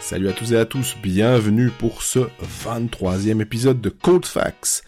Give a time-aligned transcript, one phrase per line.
[0.00, 2.18] Salut à tous et à tous, bienvenue pour ce
[2.64, 4.82] 23e épisode de Cold Facts.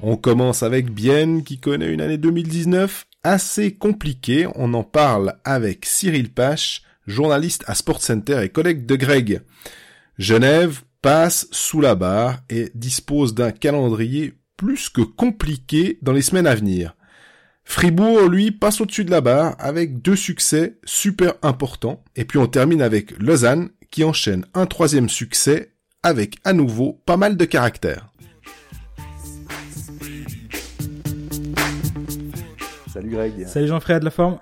[0.00, 4.46] On commence avec Bienne qui connaît une année 2019 assez compliquée.
[4.54, 9.42] On en parle avec Cyril Pache, journaliste à Sports Center et collègue de Greg.
[10.16, 16.46] Genève passe sous la barre et dispose d'un calendrier plus que compliqué dans les semaines
[16.46, 16.94] à venir.
[17.70, 22.02] Fribourg, lui, passe au-dessus de la barre avec deux succès super importants.
[22.16, 25.70] Et puis on termine avec Lausanne qui enchaîne un troisième succès
[26.02, 28.12] avec à nouveau pas mal de caractère.
[32.92, 33.46] Salut Greg.
[33.46, 34.40] Salut Jean-Frédéric de la forme?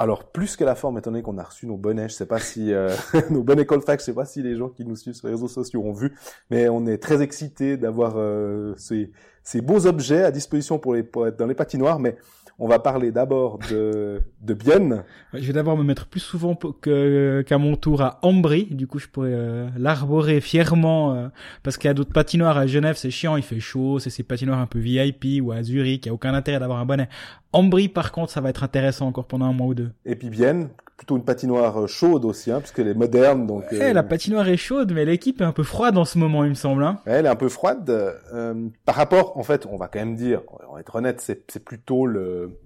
[0.00, 2.38] Alors plus que la forme, étant donné qu'on a reçu nos bonnets, je sais pas
[2.38, 2.88] si euh,
[3.30, 5.46] nos bonnets Colfax, je sais pas si les gens qui nous suivent sur les réseaux
[5.46, 6.14] sociaux ont vu,
[6.50, 9.10] mais on est très excités d'avoir euh, ces,
[9.42, 12.16] ces beaux objets à disposition pour les pour être dans les patinoires, mais
[12.60, 15.02] on va parler d'abord de, de Bienne.
[15.32, 18.66] Je vais d'abord me mettre plus souvent que, qu'à mon tour à Ambry.
[18.70, 21.28] Du coup, je pourrais euh, l'arborer fièrement euh,
[21.62, 24.22] parce qu'il y a d'autres patinoires à Genève, c'est chiant, il fait chaud, c'est ces
[24.22, 27.08] patinoires un peu VIP ou à Zurich, il n'y a aucun intérêt d'avoir un bonnet.
[27.54, 29.90] Ambry, par contre, ça va être intéressant encore pendant un mois ou deux.
[30.04, 30.68] Et puis Bienne,
[31.00, 33.46] plutôt une patinoire euh, chaude aussi, hein, puisqu'elle est moderne.
[33.46, 36.44] Donc, ouais, la patinoire est chaude, mais l'équipe est un peu froide en ce moment,
[36.44, 36.84] il me semble.
[36.84, 37.00] Hein.
[37.06, 37.88] elle est un peu froide.
[37.88, 41.64] Euh, par rapport, en fait, on va quand même dire, on va être honnête, c'est
[41.64, 42.60] plutôt le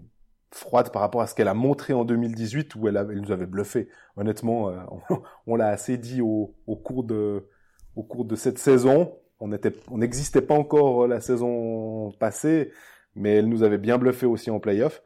[0.50, 3.46] froide par rapport à ce qu'elle a montré en 2018 où elle, elle nous avait
[3.46, 3.88] bluffé.
[4.16, 4.78] Honnêtement, euh,
[5.10, 7.48] on, on l'a assez dit au, au, cours de
[7.94, 9.12] au cours de cette saison.
[9.38, 9.48] On
[9.96, 12.72] n'existait pas encore la saison passée,
[13.14, 15.02] mais elle nous avait bien bluffé aussi en playoff.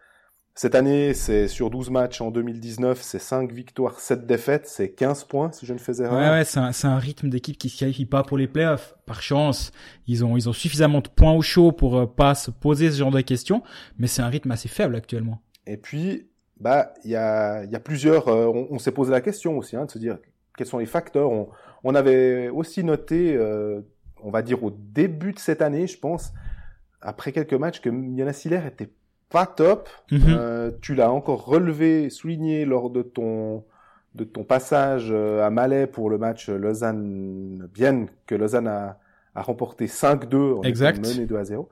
[0.60, 5.22] Cette année, c'est sur 12 matchs en 2019, c'est 5 victoires, 7 défaites, c'est 15
[5.22, 6.18] points si je ne faisais rien.
[6.18, 8.96] Ouais, ouais, c'est un, c'est un rythme d'équipe qui se qualifie pas pour les playoffs.
[9.06, 9.70] Par chance,
[10.08, 12.98] ils ont, ils ont suffisamment de points au chaud pour euh, pas se poser ce
[12.98, 13.62] genre de questions,
[14.00, 15.40] mais c'est un rythme assez faible actuellement.
[15.64, 19.20] Et puis, bah, il y a, y a plusieurs, euh, on, on s'est posé la
[19.20, 20.18] question aussi, hein, de se dire
[20.56, 21.30] quels sont les facteurs.
[21.30, 21.50] On,
[21.84, 23.82] on avait aussi noté, euh,
[24.24, 26.32] on va dire au début de cette année, je pense,
[27.00, 28.91] après quelques matchs, que Yana Siller était
[29.31, 29.89] pas top.
[30.11, 30.21] Mhm.
[30.28, 33.65] Euh, tu l'as encore relevé, souligné lors de ton
[34.15, 38.99] de ton passage euh, à Malais pour le match Lausanne-Bienne que Lausanne a,
[39.34, 41.06] a remporté 5-2 en Exact.
[41.06, 41.69] mené 2 à 0.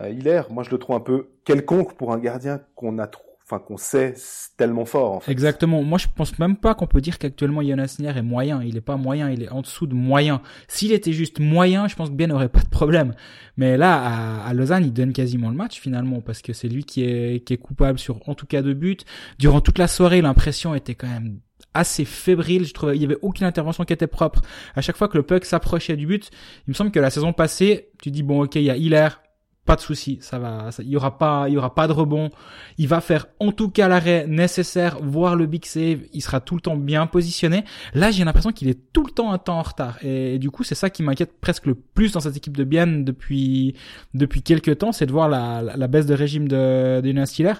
[0.00, 3.31] Euh, Hilaire, moi je le trouve un peu quelconque pour un gardien qu'on a trop
[3.58, 4.14] qu'on sait
[4.56, 5.32] tellement fort en fait.
[5.32, 5.82] Exactement.
[5.82, 8.62] Moi, je pense même pas qu'on peut dire qu'actuellement Jonas Nier est moyen.
[8.62, 10.42] Il est pas moyen, il est en dessous de moyen.
[10.68, 13.14] S'il était juste moyen, je pense que bien n'aurait pas de problème.
[13.56, 16.84] Mais là, à, à, Lausanne, il donne quasiment le match finalement parce que c'est lui
[16.84, 18.98] qui est qui est coupable sur en tout cas deux buts.
[19.38, 21.40] Durant toute la soirée, l'impression était quand même
[21.74, 22.66] assez fébrile.
[22.66, 24.42] Je trouvais il y avait aucune intervention qui était propre.
[24.74, 26.30] À chaque fois que le puck s'approchait du but,
[26.66, 29.21] il me semble que la saison passée, tu dis bon ok, il y a Hilaire,
[29.64, 32.30] pas de souci, ça va, il y aura pas, il y aura pas de rebond.
[32.78, 36.00] Il va faire en tout cas l'arrêt nécessaire, voire le big save.
[36.12, 37.64] Il sera tout le temps bien positionné.
[37.94, 39.98] Là, j'ai l'impression qu'il est tout le temps un temps en retard.
[40.04, 43.04] Et, du coup, c'est ça qui m'inquiète presque le plus dans cette équipe de Bienne
[43.04, 43.76] depuis
[44.14, 47.54] depuis quelques temps, c'est de voir la, la, baisse de régime de, de Jonas Hiller.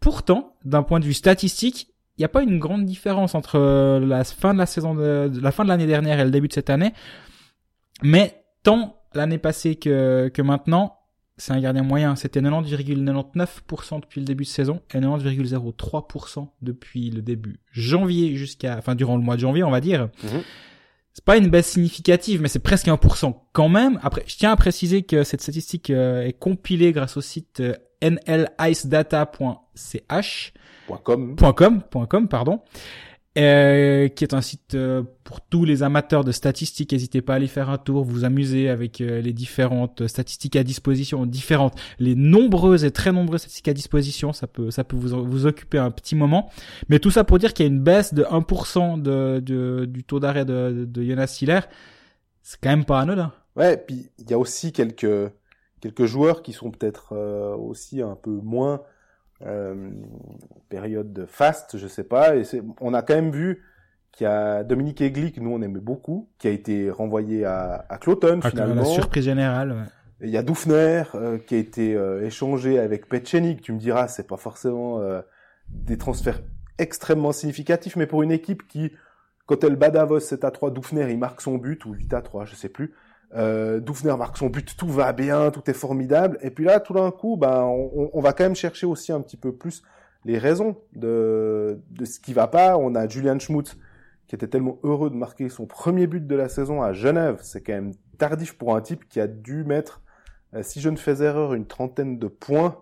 [0.00, 1.88] Pourtant, d'un point de vue statistique,
[2.18, 3.58] il n'y a pas une grande différence entre
[4.00, 6.48] la fin de la saison de, de la fin de l'année dernière et le début
[6.48, 6.92] de cette année.
[8.02, 10.98] Mais tant l'année passée que, que maintenant,
[11.36, 12.16] c'est un gardien moyen.
[12.16, 18.94] C'était 90,99% depuis le début de saison et 90,03% depuis le début janvier jusqu'à, enfin
[18.94, 20.08] durant le mois de janvier, on va dire.
[20.22, 20.42] Mhm.
[21.12, 24.00] C'est pas une baisse significative, mais c'est presque 1% quand même.
[24.02, 27.74] Après, je tiens à préciser que cette statistique euh, est compilée grâce au site euh,
[28.02, 29.32] nlicedata.ch.
[31.04, 31.36] .com.
[31.56, 32.60] .com, .com, pardon.
[33.36, 36.92] Euh, qui est un site euh, pour tous les amateurs de statistiques.
[36.92, 40.62] N'hésitez pas à aller faire un tour, vous amuser avec euh, les différentes statistiques à
[40.62, 44.32] disposition, différentes, les nombreuses et très nombreuses statistiques à disposition.
[44.32, 46.48] Ça peut, ça peut vous, vous occuper un petit moment.
[46.88, 50.04] Mais tout ça pour dire qu'il y a une baisse de 1% de, de, du
[50.04, 51.60] taux d'arrêt de, de, Jonas Hiller.
[52.40, 53.32] C'est quand même pas anodin.
[53.56, 55.32] Ouais, puis il y a aussi quelques
[55.80, 57.16] quelques joueurs qui sont peut-être
[57.56, 58.80] aussi un peu moins
[59.44, 59.90] euh,
[60.68, 62.36] période faste, je sais pas.
[62.36, 62.44] Et
[62.80, 63.62] on a quand même vu
[64.12, 67.98] qu'il y a Dominique Eglic, nous on aimait beaucoup, qui a été renvoyé à, à
[67.98, 68.82] Cloton ah, finalement.
[68.82, 69.72] La surprise générale.
[69.72, 69.84] Ouais.
[70.20, 73.60] Il y a Dufner euh, qui a été euh, échangé avec Petchenik.
[73.60, 75.20] Tu me diras, c'est pas forcément euh,
[75.68, 76.40] des transferts
[76.78, 78.92] extrêmement significatifs, mais pour une équipe qui,
[79.46, 82.22] quand elle bat Davos 7 à 3, Dufner il marque son but ou 8 à
[82.22, 82.94] 3, je sais plus.
[83.34, 86.38] Euh, Dufner marque son but, tout va bien, tout est formidable.
[86.40, 89.20] Et puis là, tout d'un coup, ben, on, on, va quand même chercher aussi un
[89.20, 89.82] petit peu plus
[90.24, 92.76] les raisons de, de ce qui va pas.
[92.76, 93.76] On a Julian Schmutz
[94.26, 97.40] qui était tellement heureux de marquer son premier but de la saison à Genève.
[97.42, 100.02] C'est quand même tardif pour un type qui a dû mettre,
[100.54, 102.78] euh, si je ne fais erreur, une trentaine de points.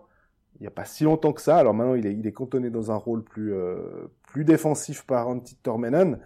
[0.59, 1.57] il y a pas si longtemps que ça.
[1.57, 5.27] Alors maintenant, il est, il est cantonné dans un rôle plus, euh, plus défensif par
[5.27, 6.19] Antti Tormenan.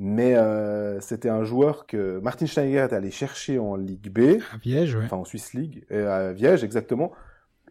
[0.00, 4.56] Mais euh, c'était un joueur que Martin Steiger est allé chercher en Ligue B, À
[4.58, 5.04] Viège, ouais.
[5.06, 7.10] enfin en Swiss League, euh, à Viège exactement.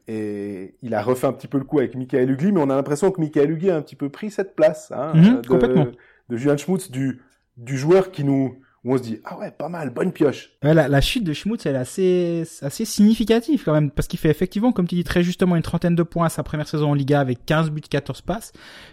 [0.09, 2.75] Et il a refait un petit peu le coup avec Michael Hugli, mais on a
[2.75, 5.87] l'impression que Michael Hugli a un petit peu pris cette place hein, Mhm, de, complètement.
[6.29, 7.21] de Julian Schmutz, du,
[7.57, 10.51] du joueur qui nous, où on se dit ah ouais pas mal, bonne pioche.
[10.63, 14.19] Ouais, la, la chute de Schmutz, elle est assez, assez significative quand même, parce qu'il
[14.19, 16.89] fait effectivement, comme tu dis très justement, une trentaine de points à sa première saison
[16.91, 18.51] en Liga avec 15 buts, 14 passes.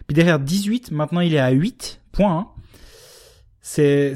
[0.08, 2.38] Puis derrière 18, maintenant il est à 8 points.
[2.38, 2.48] hein.
[3.66, 4.12] C'est,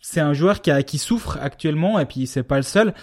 [0.00, 2.94] c'est un joueur qui, a, qui souffre actuellement, et puis c'est pas le seul.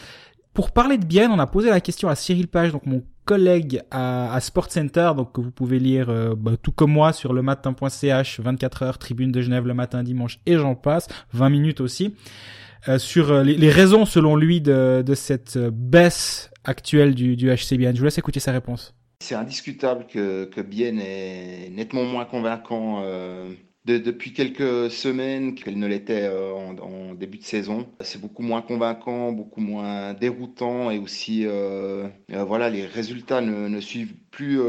[0.54, 3.82] Pour parler de Bienne, on a posé la question à Cyril Page, donc mon collègue
[3.92, 7.34] à, à Sport Center, donc que vous pouvez lire euh, bah, tout comme moi sur
[7.34, 11.82] le matin.ch, 24 heures, tribune de Genève le matin, dimanche, et j'en passe, 20 minutes
[11.82, 12.16] aussi
[12.88, 17.36] euh, sur euh, les, les raisons selon lui de, de cette euh, baisse actuelle du,
[17.36, 17.94] du HCBN.
[17.94, 18.94] Je vous laisse écouter sa réponse.
[19.22, 23.02] C'est indiscutable que, que Bienne est nettement moins convaincant
[23.86, 27.88] de- depuis quelques semaines qu'elle ne l'était euh, en, début de saison.
[28.02, 33.80] C'est beaucoup moins convaincant, beaucoup moins déroutant et aussi euh, euh, voilà les résultats ne,
[33.80, 34.60] suivent plus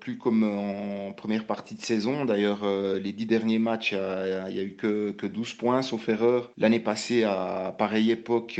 [0.00, 2.24] plus comme en première partie de saison.
[2.24, 2.64] D'ailleurs
[2.98, 6.50] les dix derniers matchs il y a, eu que, que 12 points sauf erreur.
[6.56, 8.58] L'année passée à pareille époque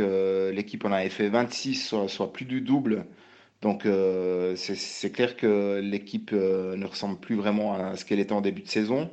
[0.52, 3.06] l'équipe en avait fait 26 soit, soit plus du double.
[3.62, 3.86] Donc
[4.56, 8.68] c'est- clair que l'équipe ne ressemble plus vraiment à ce qu'elle était en début de
[8.68, 9.10] saison,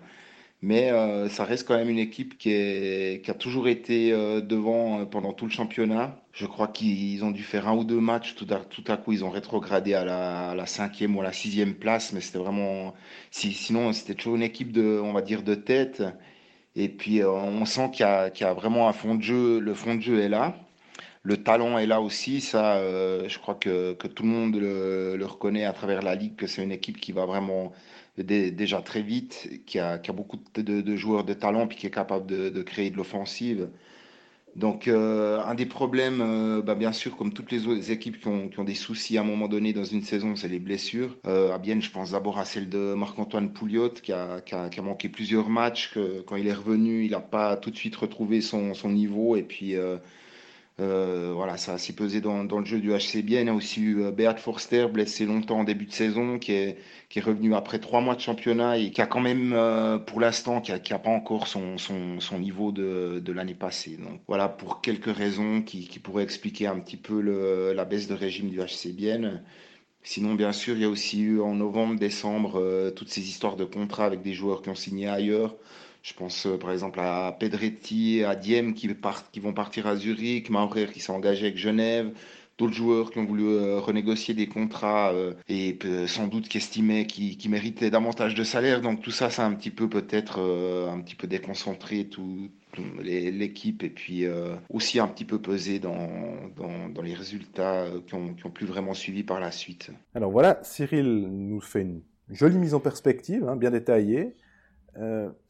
[0.61, 5.05] mais euh, ça reste quand même une équipe qui a toujours été euh, devant euh,
[5.05, 6.21] pendant tout le championnat.
[6.33, 9.29] Je crois qu'ils ont dû faire un ou deux matchs, tout à, coup ils ont
[9.29, 12.93] rétrogradé à la, à la cinquième ou à la sixième place, mais c'était vraiment,
[13.31, 16.03] si, sinon c'était toujours une équipe de, on va dire, de tête.
[16.75, 20.01] Et puis on sent qu'il y a, vraiment un fond de jeu, le fond de
[20.01, 20.55] jeu est là.
[21.23, 22.79] Le talent est là aussi, ça,
[23.27, 26.71] je crois que, tout le monde le, reconnaît à travers la ligue, que c'est une
[26.71, 27.73] équipe qui va vraiment
[28.23, 31.91] déjà très vite, qui a, qui a beaucoup de, joueurs de talent, puis qui est
[31.91, 33.69] capable de, créer de l'offensive.
[34.55, 38.27] Donc, euh, un des problèmes, euh, bah, bien sûr, comme toutes les autres équipes qui
[38.27, 41.17] ont, qui ont des soucis à un moment donné dans une saison, c'est les blessures.
[41.27, 44.69] Euh, à Bienne, je pense d'abord à celle de Marc-Antoine Pouliot, qui a, qui a-
[44.69, 47.77] qui a manqué plusieurs matchs, que quand il est revenu, il n'a pas tout de
[47.77, 49.75] suite retrouvé son, son niveau, et puis...
[50.79, 53.41] euh, voilà, ça a s'y pesé dans, dans le jeu du HC Bien.
[53.41, 56.53] Il y a aussi eu euh, Beat Forster, blessé longtemps en début de saison, qui
[56.53, 56.77] est,
[57.09, 60.19] qui est revenu après trois mois de championnat et qui a quand même, euh, pour
[60.19, 63.97] l'instant, qui a, qui a pas encore son, son, son niveau de, de l'année passée.
[63.97, 68.07] Donc voilà, pour quelques raisons qui, qui pourraient expliquer un petit peu le, la baisse
[68.07, 69.41] de régime du HC Bien.
[70.03, 73.65] Sinon, bien sûr, il y a aussi eu en novembre, décembre, toutes ces histoires de
[73.65, 75.55] contrats avec des joueurs qui ont signé ailleurs.
[76.01, 78.87] Je pense euh, par exemple à Pedretti, à Diem qui,
[79.39, 82.11] vont partir à Zurich, Maurer qui s'est engagé avec Genève,
[82.57, 87.05] d'autres joueurs qui ont voulu euh, renégocier des contrats euh, et sans doute qui estimaient
[87.05, 88.81] qu'ils méritaient davantage de salaire.
[88.81, 92.49] Donc tout ça, ça a un petit peu peut-être un petit peu déconcentré tout,
[93.01, 94.25] l'équipe et puis
[94.69, 96.07] aussi un petit peu pesé dans,
[97.03, 99.91] les résultats qui ont, qui ont plus vraiment suivi par la suite.
[100.15, 104.35] Alors voilà, Cyril nous fait une jolie mise en perspective, hein, bien détaillée.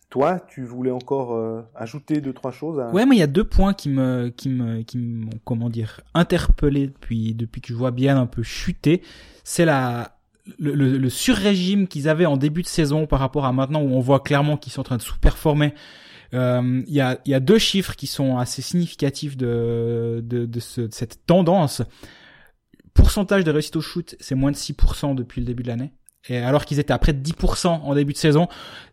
[0.10, 2.90] Toi, tu voulais encore euh, ajouter deux trois choses à...
[2.90, 6.02] Ouais, mais il y a deux points qui me, qui me, qui m'ont, comment dire,
[6.16, 9.02] interpellé depuis, depuis que je vois bien un peu chuter.
[9.44, 10.18] C'est la,
[10.58, 13.90] le, le, le sur-régime qu'ils avaient en début de saison par rapport à maintenant où
[13.94, 15.74] on voit clairement qu'ils sont en train de sous-performer.
[16.34, 20.60] Euh, Il y, a, y a deux chiffres qui sont assez significatifs de, de, de,
[20.60, 21.82] ce- de cette tendance.
[22.94, 25.94] Pourcentage de réussite au shoot, c'est moins de 6% depuis le début de l'année.
[26.28, 28.48] Et alors qu'ils étaient à près de 10% en début de saison.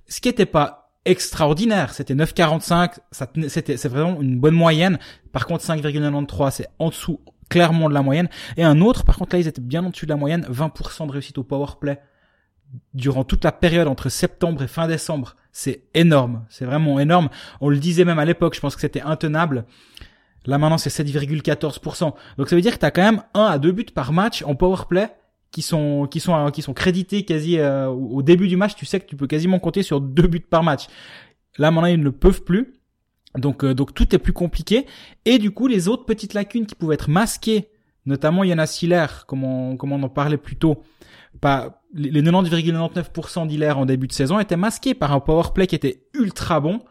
[0.07, 1.95] Ce qui n'était pas extraordinaire.
[1.95, 2.99] C'était 9,45.
[3.11, 4.99] Ça tenait- c'était, c'est vraiment une bonne moyenne.
[5.33, 8.29] Par contre, 5,93, c'est en dessous clairement de la moyenne.
[8.57, 10.47] Et un autre, par contre, là, ils étaient bien en dessus de la moyenne.
[10.51, 11.99] 20% de réussite au power play
[12.95, 15.37] durant toute la période entre septembre et fin décembre.
[15.53, 16.45] C'est énorme.
[16.49, 17.29] C'est vraiment énorme.
[17.61, 18.55] On le disait même à l'époque.
[18.55, 19.65] Je pense que c'était intenable.
[20.45, 22.15] Là, maintenant, c'est 7,14%.
[22.37, 24.43] Donc, ça veut dire que tu as quand même un à deux buts par match
[24.43, 25.09] en power play
[25.57, 28.75] qui sont qui sont qui sont crédités quasi euh, au début du match.
[28.75, 30.85] Tu sais que tu peux quasiment compter sur deux buts par match.
[31.57, 32.75] Là, maintenant, ils ne le peuvent plus.
[33.39, 34.85] Donc, euh, donc tout est plus compliqué.
[35.25, 37.71] Et du coup, les autres petites lacunes qui pouvaient être masquées,
[38.05, 40.83] notamment Jonas Hiller, comme on, comme on en parlait plus tôt,
[41.41, 45.67] pas, les les 90,99% d'Hiller en début de saison étaient masqués par un power play
[45.67, 46.83] qui était ultra bon.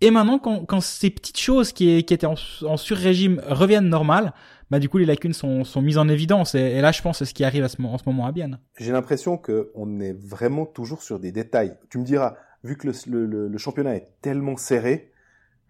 [0.00, 4.32] Et maintenant, quand, quand ces petites choses qui, qui étaient en, en sur-régime reviennent normales,
[4.70, 6.54] bah du coup les lacunes sont, sont mises en évidence.
[6.54, 8.58] Et, là, je pense c'est ce qui arrive à ce, en ce moment à Bienne.
[8.78, 11.76] J'ai l'impression que on est vraiment toujours sur des détails.
[11.90, 15.10] Tu me diras, vu que le, le- championnat est tellement serré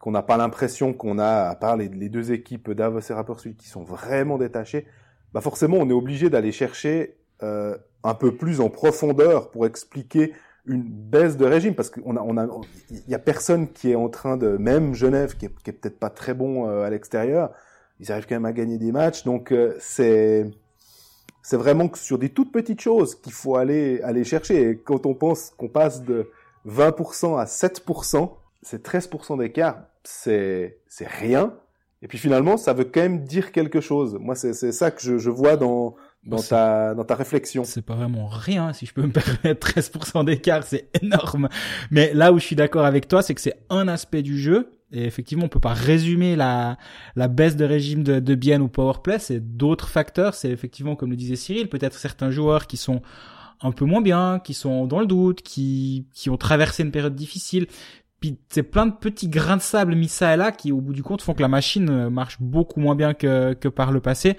[0.00, 3.82] qu'on n'a pas l'impression qu'on a, à part les, deux équipes Davos et qui sont
[3.82, 4.86] vraiment détachées,
[5.32, 10.32] bah forcément on est obligé d'aller chercher euh, un peu plus en profondeur pour expliquer
[10.66, 12.46] une baisse de régime parce qu'on a, on a,
[12.90, 16.10] il y a personne qui est en train de, même Genève qui est peut-être pas
[16.10, 17.50] très bon euh, à l'extérieur,
[18.00, 20.50] ils arrivent quand même à gagner des matchs, donc euh, c'est,
[21.42, 24.70] c'est vraiment que sur des toutes petites choses qu'il faut aller, aller chercher.
[24.70, 26.30] Et quand on pense qu'on passe de
[26.66, 28.30] 20% à 7%,
[28.62, 31.54] c'est 13% d'écart, c'est, c'est rien.
[32.02, 34.18] Et puis finalement, ça veut quand même dire quelque chose.
[34.20, 37.64] Moi, c'est, c'est ça que je, je vois dans, dans ta, dans ta réflexion.
[37.64, 39.68] C'est pas vraiment rien, si je peux me permettre.
[39.72, 41.48] 13% d'écart, c'est énorme.
[41.90, 44.70] Mais là où je suis d'accord avec toi, c'est que c'est un aspect du jeu.
[44.92, 46.78] Et effectivement, on peut pas résumer la,
[47.16, 49.18] la baisse de régime de, de bien ou powerplay.
[49.18, 50.34] C'est d'autres facteurs.
[50.34, 53.02] C'est effectivement, comme le disait Cyril, peut-être certains joueurs qui sont
[53.62, 57.14] un peu moins bien, qui sont dans le doute, qui, qui ont traversé une période
[57.14, 57.66] difficile.
[58.20, 60.92] Puis c'est plein de petits grains de sable mis ça et là qui, au bout
[60.92, 64.36] du compte, font que la machine marche beaucoup moins bien que, que par le passé.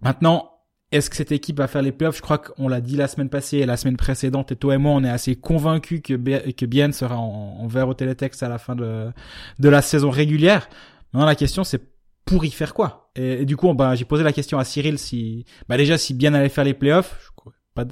[0.00, 0.53] Maintenant,
[0.94, 2.16] est-ce que cette équipe va faire les playoffs?
[2.16, 4.78] Je crois qu'on l'a dit la semaine passée et la semaine précédente, et toi et
[4.78, 6.14] moi, on est assez convaincus que,
[6.52, 9.10] que Bien sera en, vert au télétexte à la fin de,
[9.58, 10.68] de la saison régulière.
[11.12, 11.82] Maintenant, la question, c'est
[12.24, 13.10] pour y faire quoi?
[13.16, 16.32] Et, du coup, bah, j'ai posé la question à Cyril si, bah déjà, si Bien
[16.32, 17.18] allait faire les playoffs.
[17.24, 17.84] Je crois, pas,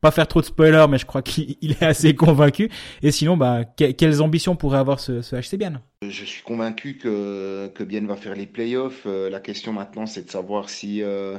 [0.00, 2.70] pas faire trop de spoilers, mais je crois qu'il est assez convaincu.
[3.02, 5.80] Et sinon, bah, quelles ambitions pourrait avoir ce, ce HC Bien?
[6.02, 9.04] Je suis convaincu que, que Bien va faire les playoffs.
[9.06, 11.04] Euh, la question maintenant, c'est de savoir si...
[11.04, 11.38] Euh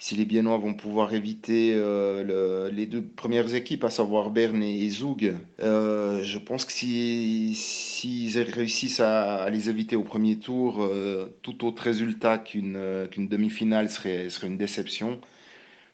[0.00, 4.62] si les Biennois vont pouvoir éviter euh, le, les deux premières équipes, à savoir Berne
[4.62, 10.82] et, Zoug, euh, je pense que s'ils si, réussissent à, les éviter au premier tour,
[10.82, 15.20] euh, tout autre résultat qu'une qu'une demi-finale serait, serait une déception.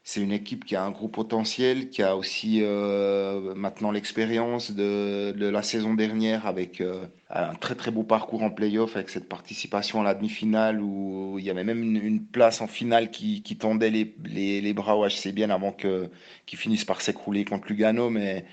[0.09, 5.33] C'est une équipe qui a un gros potentiel, qui a aussi euh, maintenant l'expérience de,
[5.37, 9.99] la saison dernière avec euh, un très très beau parcours en playoff avec cette participation
[9.99, 13.89] à la demi-finale où il y avait même une, place en finale qui, qui tendait
[13.89, 16.09] les, les, les, bras au HC bien avant qu'ils
[16.57, 18.09] finissent par s'écrouler contre Lugano.
[18.09, 18.45] Mais,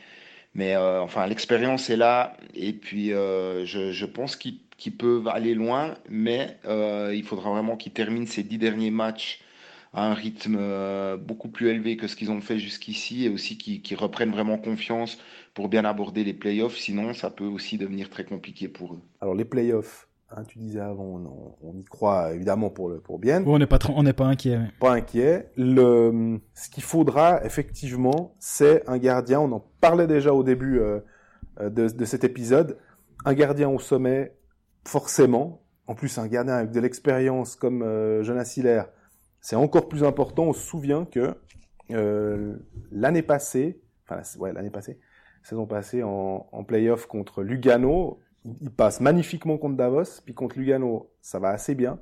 [0.58, 6.58] euh, enfin l'expérience est là et puis je, pense qu'ils qu peuvent aller loin, mais
[6.64, 9.38] il faudra vraiment qu'ils terminent ces dix derniers matchs
[9.94, 13.56] à un rythme euh, beaucoup plus élevé que ce qu'ils ont fait jusqu'ici et aussi
[13.56, 15.18] qui, qui, reprennent vraiment confiance
[15.54, 16.76] pour bien aborder les playoffs.
[16.76, 19.00] Sinon, ça peut aussi devenir très compliqué pour eux.
[19.20, 21.04] Alors les playoffs, hein, tu disais avant,
[21.62, 23.44] on, on, y croit évidemment pour le pour bien.
[23.46, 24.58] on n'est pas on n'est pas inquiet.
[24.58, 24.70] Mais...
[24.80, 25.48] Pas inquiet.
[25.56, 29.40] Le ce qu'il faudra effectivement, c'est un gardien.
[29.40, 30.98] On en parlait déjà au début euh,
[31.60, 32.78] de, de cet épisode.
[33.24, 34.34] Un gardien au sommet,
[34.84, 35.60] forcément.
[35.86, 38.82] En plus, un gardien avec de l'expérience comme euh, Jonas Hiller
[39.44, 40.44] c'est encore plus important.
[40.44, 41.34] On se souvient que
[41.90, 42.56] euh,
[42.90, 44.98] l'année passée, enfin ouais, l'année passée,
[45.42, 48.20] saison passée en, en playoff contre Lugano,
[48.62, 52.00] il passe magnifiquement contre Davos, puis contre Lugano, ça va assez bien.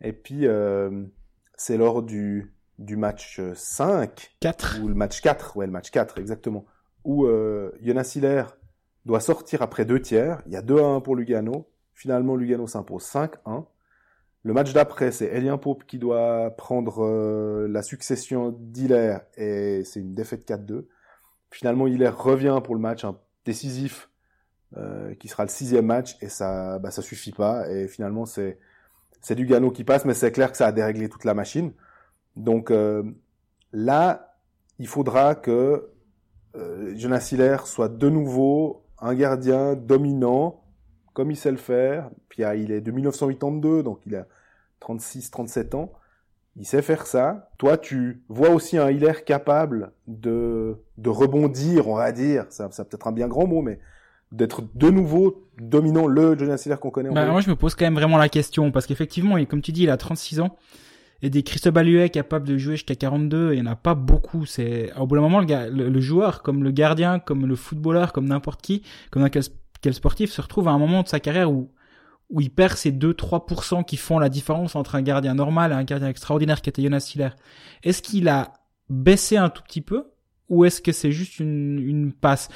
[0.00, 1.04] Et puis euh,
[1.56, 6.18] c'est lors du du match 5 4 ou le match 4, ouais, le match 4
[6.18, 6.64] exactement,
[7.02, 8.44] où euh, Jonas Hiller
[9.04, 11.68] doit sortir après deux tiers, il y a 2 à 1 pour Lugano.
[11.92, 13.64] Finalement Lugano s'impose 5-1.
[14.48, 20.00] Le match d'après, c'est Elien Pope qui doit prendre euh, la succession d'Hiller et c'est
[20.00, 20.86] une défaite 4-2.
[21.50, 23.04] Finalement, Hiller revient pour le match
[23.44, 24.08] décisif
[24.78, 27.70] euh, qui sera le sixième match et ça, bah, ça suffit pas.
[27.70, 28.58] Et finalement, c'est
[29.20, 31.74] c'est Lugano qui passe, mais c'est clair que ça a déréglé toute la machine.
[32.34, 33.02] Donc euh,
[33.74, 34.34] là,
[34.78, 35.90] il faudra que
[36.94, 40.64] Jonas Hiller soit de nouveau un gardien dominant
[41.12, 42.08] comme il sait le faire.
[42.30, 44.26] Puis ah, il est de 1982, donc il a
[44.80, 45.92] 36, 37 ans.
[46.56, 47.50] Il sait faire ça.
[47.58, 52.46] Toi, tu vois aussi un Hiller capable de, de rebondir, on va dire.
[52.50, 53.78] Ça, ça peut-être un bien grand mot, mais
[54.32, 57.10] d'être de nouveau dominant le Jonas Hiller qu'on connaît.
[57.10, 59.84] Bah, moi, je me pose quand même vraiment la question parce qu'effectivement, comme tu dis,
[59.84, 60.56] il a 36 ans.
[61.20, 64.46] Et des Cristobal Huet capables de jouer jusqu'à 42, il n'y en a pas beaucoup.
[64.46, 68.12] C'est au bout d'un moment, le, le, le, joueur, comme le gardien, comme le footballeur,
[68.12, 71.50] comme n'importe qui, comme n'importe quel sportif se retrouve à un moment de sa carrière
[71.50, 71.70] où
[72.30, 75.84] où il perd ces 2-3% qui font la différence entre un gardien normal et un
[75.84, 77.30] gardien extraordinaire qui était Jonas Hiller.
[77.82, 78.52] Est-ce qu'il a
[78.90, 80.10] baissé un tout petit peu
[80.48, 82.48] ou est-ce que c'est juste une, une passe?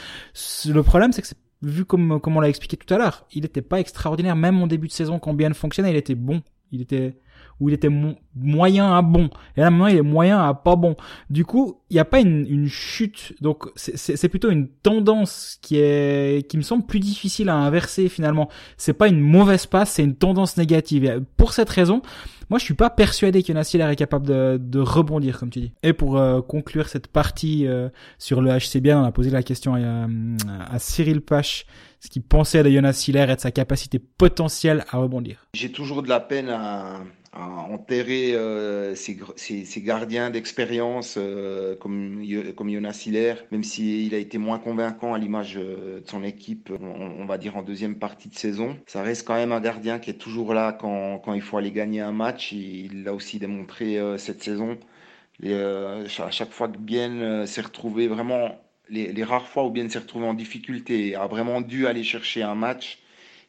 [0.67, 1.29] Le problème, c'est que
[1.63, 4.37] vu comme, comme on l'a expliqué tout à l'heure, il n'était pas extraordinaire.
[4.37, 6.43] Même en début de saison, quand bien fonctionnait, il était bon.
[6.71, 7.19] Il était
[7.63, 9.31] où il était mo moyen à bon.
[9.57, 10.97] Et là maintenant il est moyen à pas bon.
[11.31, 13.35] Du coup, il n'y a pas une, une chute.
[13.41, 18.49] Donc c'est plutôt une tendance qui est qui me semble plus difficile à inverser finalement.
[18.77, 21.05] C'est pas une mauvaise passe, c'est une tendance négative.
[21.05, 22.03] Et pour cette raison,
[22.51, 25.73] moi je suis pas persuadé que Nassiller est capable de, de, rebondir comme tu dis.
[25.85, 27.89] Et pour euh, conclure cette partie euh,
[28.19, 30.09] sur le HCBN, on a posé la question à,
[30.69, 31.67] à Cyril Pache
[32.03, 35.47] ce qu'il pensait de Jonas Hiller et de sa capacité potentielle à rebondir.
[35.55, 36.97] J'ai toujours de la peine à,
[37.35, 42.23] enterrer euh, ses, gardiens d'expérience euh, comme,
[42.57, 46.71] comme Jonas Hiller, même s'il a été moins convaincant à l'image euh, de son équipe,
[46.81, 48.77] on, va dire en deuxième partie de saison.
[48.87, 51.73] Ça reste quand même un gardien qui est toujours là quand, quand il faut aller
[51.73, 52.53] gagner un match.
[52.53, 54.79] Il l'a aussi démontré cette saison.
[55.43, 58.61] À chaque fois que Bien s'est retrouvé vraiment,
[58.91, 62.55] les, rares fois où Bien s'est retrouvé en difficulté, a vraiment dû aller chercher un
[62.55, 62.99] match,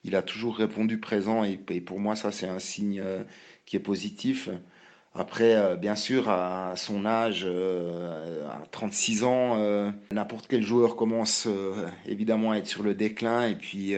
[0.06, 3.02] il a toujours répondu présent et pour moi ça c'est un signe
[3.66, 4.50] qui est positif.
[5.16, 10.96] Après, euh, bien sûr, à son âge, euh, à 36 ans, euh, n'importe quel joueur
[10.96, 11.48] commence
[12.08, 13.96] évidemment à être sur le déclin et puis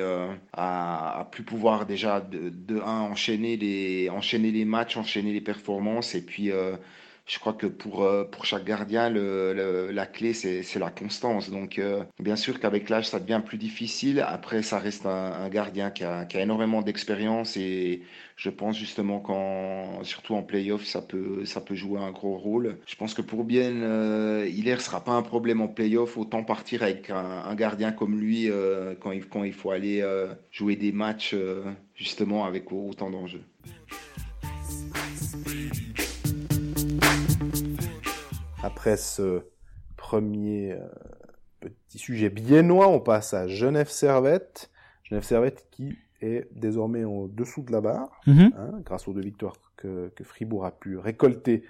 [0.53, 6.15] à, plus pouvoir déjà de, de un enchaîner les enchaîner les matchs, enchaîner les performances
[6.15, 6.51] et puis
[7.25, 11.49] je crois que pour, euh, pour chaque gardien, le, la clé, c'est la constance.
[11.49, 14.19] Donc, euh, bien sûr qu'avec l'âge, ça devient plus difficile.
[14.19, 18.03] Après, ça reste un, gardien qui a, qui a énormément d'expérience et
[18.35, 22.77] je pense justement qu'en, surtout en playoff, ça peut, ça peut jouer un gros rôle.
[22.85, 26.17] Je pense que pour bien, euh, Hilaire sera pas un problème en playoff.
[26.17, 30.03] Autant partir avec un, gardien comme lui euh, quand, il, quand il faut aller
[30.51, 31.35] jouer des matchs
[31.95, 33.41] justement avec autant d'enjeux.
[38.65, 39.43] Après ce
[39.95, 40.79] premier euh,
[41.59, 44.71] petit sujet biennois, on passe à Genève Servette.
[45.03, 48.53] Genève Servette qui est désormais en dessous de la barre, mhm.
[48.57, 51.63] hein, grâce aux deux victoires que, Fribourg a pu récolter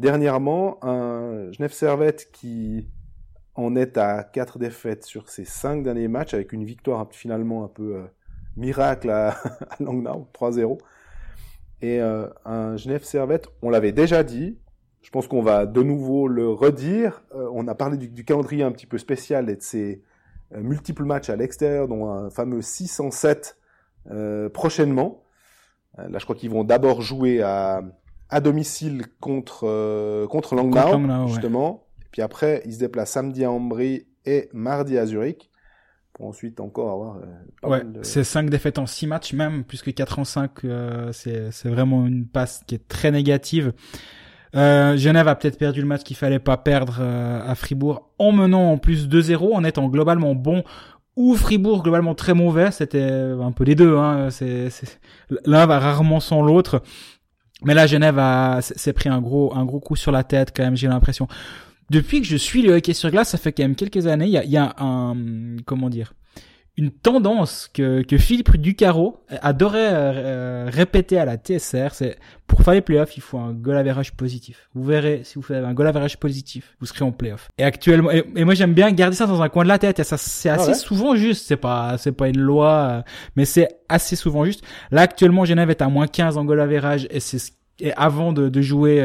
[0.00, 0.84] dernièrement.
[0.84, 2.88] Un Genève Servette qui
[3.54, 7.68] en est à quatre défaites sur ses cinq derniers matchs, avec une victoire finalement un
[7.68, 8.06] peu euh,
[8.56, 9.28] miracle à,
[9.70, 10.78] à Langnau, 3-0.
[11.82, 14.58] Et euh, un Genève Servette, on l'avait déjà dit,
[15.02, 17.22] je pense qu'on va de nouveau le redire.
[17.34, 20.02] Euh, on a parlé du, calendrier un petit peu spécial et de ces
[20.52, 23.56] euh, multiples matchs à l'extérieur, dont un fameux 607
[24.10, 25.24] euh, prochainement.
[25.96, 27.82] là, je crois qu'ils vont d'abord jouer à,
[28.28, 31.86] à domicile contre contre Langnau, justement.
[32.02, 35.50] Et puis après, ils se déplacent samedi à Ambry et mardi à Zurich.
[36.12, 37.18] Pour ensuite encore avoir.
[37.62, 40.50] ouais, c'est 5 défaites en 6 matchs, même plus que 4 en 5.
[41.12, 43.72] c'est vraiment une passe qui est très négative.
[44.56, 48.32] Euh, Genève a peut-être perdu le match qu'il fallait pas perdre euh, à Fribourg en
[48.32, 50.64] menant en plus 2-0, en étant globalement bon
[51.16, 52.70] ou Fribourg globalement très mauvais.
[52.70, 53.96] C'était un peu les deux.
[53.96, 54.28] Hein.
[55.44, 56.82] L'un va rarement sans l'autre.
[57.62, 60.62] Mais là, Genève a s'est pris un gros un gros coup sur la tête quand
[60.62, 60.76] même.
[60.76, 61.28] J'ai l'impression.
[61.90, 64.26] Depuis que je suis le hockey sur glace, ça fait quand même quelques années.
[64.26, 65.16] Il y a, y a un
[65.66, 66.14] comment dire
[66.80, 72.16] une tendance que, que Philippe Ducaro adorait euh, euh, répéter à la TSR, c'est
[72.46, 74.70] pour faire les playoffs, il faut un goal average positif.
[74.74, 77.50] Vous verrez, si vous faites un goal average positif, vous serez en playoff.
[77.58, 80.04] Et actuellement, et, moi j'aime bien garder ça dans un coin de la tête, et
[80.04, 83.02] ça c'est ah assez souvent juste, c'est pas c'est pas une loi, euh,
[83.36, 84.64] mais c'est assez souvent juste.
[84.90, 88.50] Là actuellement, Genève est à moins 15 en goal average, et c'est et avant de,
[88.50, 88.96] de jouer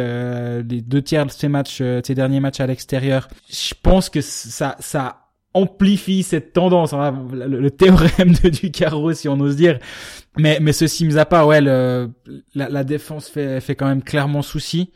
[0.68, 4.76] les deux tiers de ces matchs, ces derniers matchs à l'extérieur, je pense que ça
[4.80, 5.25] ça
[5.56, 9.80] amplifie cette tendance, hein, le, théorème de Ducaro si on ose dire.
[10.38, 12.08] Mais mais ceci mis à part, ouais, la,
[12.54, 14.92] la, défense fait fait quand même clairement souci.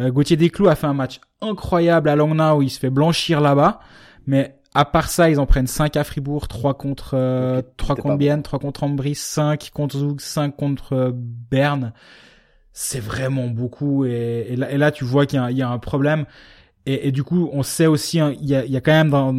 [0.00, 3.40] Euh, Gauthier Desclous a fait un match incroyable à Langnau où il se fait blanchir
[3.40, 3.80] là-bas,
[4.26, 8.16] mais à part ça, ils en prennent 5 à Fribourg, 3 contre euh, 3 contre
[8.16, 11.92] Bienne, 3 contre Ambry, 5 contre Zug, 5 contre euh, Berne.
[12.72, 15.78] C'est vraiment beaucoup et, et, là, et, là, tu vois qu'il y, y, a un
[15.78, 16.24] problème.
[16.86, 18.92] Et, et, du coup, on sait aussi, hein, il y, a, il y a quand
[18.92, 19.32] même dans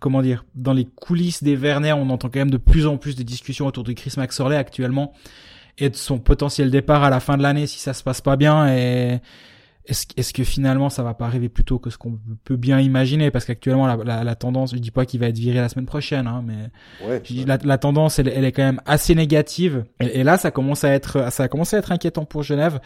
[0.00, 3.16] comment dire, dans les coulisses des Werner, on entend quand même de plus en plus
[3.16, 5.12] de discussions autour de Chris Maxorley actuellement
[5.78, 8.36] et de son potentiel départ à la fin de l'année si ça se passe pas
[8.36, 8.74] bien.
[8.74, 9.20] Et
[9.86, 12.78] est-ce est que finalement ça va pas arriver plus tôt que ce qu'on peut bien
[12.80, 13.30] imaginer?
[13.30, 16.26] Parce qu'actuellement la, la, tendance je dis pas qu'il va être viré la semaine prochaine
[16.26, 16.70] hein, mais
[17.46, 19.84] la, la, tendance elle, elle, est quand même assez négative.
[20.00, 22.80] Et, là ça commence à être ça a commencé à être inquiétant pour Genève.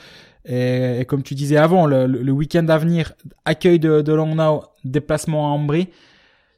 [0.49, 3.13] Et, comme tu disais avant le, le, week-end à venir
[3.45, 5.89] accueil de, de Langnau déplacement à Ambry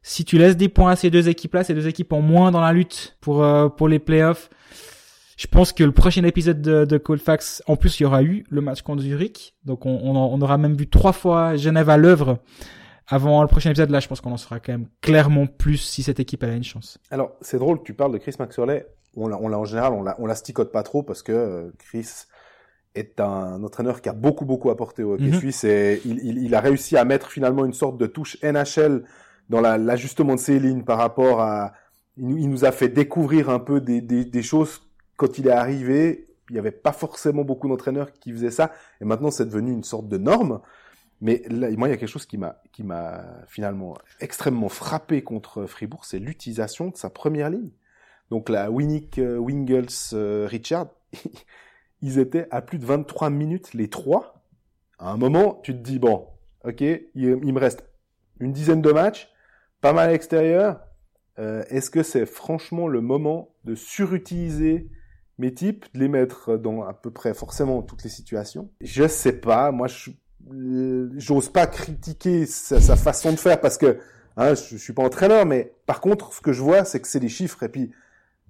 [0.03, 2.61] si tu laisses des points à ces deux équipes-là, ces deux équipes en moins dans
[2.61, 4.51] la lutte pour euh, pour les playoffs,
[5.39, 8.45] je pense que le prochain épisode de, de Colfax, en plus il y aura eu
[8.51, 12.39] le match contre Zurich, donc on, on, aura même vu trois fois Genève à l'œuvre
[13.07, 13.91] avant le prochain épisode.
[13.91, 16.57] Là, je pense qu'on en saura quand même clairement plus si cette équipe elle a
[16.57, 16.99] une chance.
[17.11, 18.87] Alors c'est drôle que tu parles de Chris Maxwell.
[19.17, 21.71] On l'a, on en général, on la, on la sticote pas trop parce que euh,
[21.79, 22.09] Chris
[22.97, 25.39] est un entraîneur qui a beaucoup beaucoup apporté au hockey mhm.
[25.39, 29.05] suisse et il, il, il, a réussi à mettre finalement une sorte de touche NHL
[29.49, 31.73] dans l'ajustement de ses lignes par rapport à...
[32.17, 34.83] Il, nous a fait découvrir un peu des, des, des choses
[35.17, 36.29] quand il est arrivé.
[36.51, 38.73] Il n'y avait pas forcément beaucoup d'entraîneurs qui faisaient ça.
[39.01, 40.61] Et maintenant, c'est devenu une sorte de norme.
[41.21, 45.23] Mais là, moi, il y a quelque chose qui m'a qui m'a finalement extrêmement frappé
[45.23, 47.71] contre Fribourg, c'est l'utilisation de sa première ligne.
[48.31, 50.89] Donc la Winnick, euh, Wingles, euh, Richard,
[52.03, 54.45] ils étaient à plus de 23 minutes les trois.
[54.99, 56.27] À un moment, tu te dis, bon,
[56.65, 57.85] ok, il, il me reste
[58.41, 59.31] une dizaine de matchs,
[59.81, 60.81] pas mal à l'extérieur.
[61.39, 64.89] Euh, Est-ce que c'est franchement le moment de surutiliser
[65.39, 68.71] mes types, de les mettre dans à peu près forcément toutes les situations?
[68.81, 69.71] Je sais pas.
[69.71, 69.87] Moi,
[70.53, 73.99] euh, j'ose pas critiquer sa, façon de faire parce que
[74.37, 77.09] hein, je, je suis pas entraîneur, mais par contre, ce que je vois, c'est que
[77.09, 77.93] c'est les chiffres et puis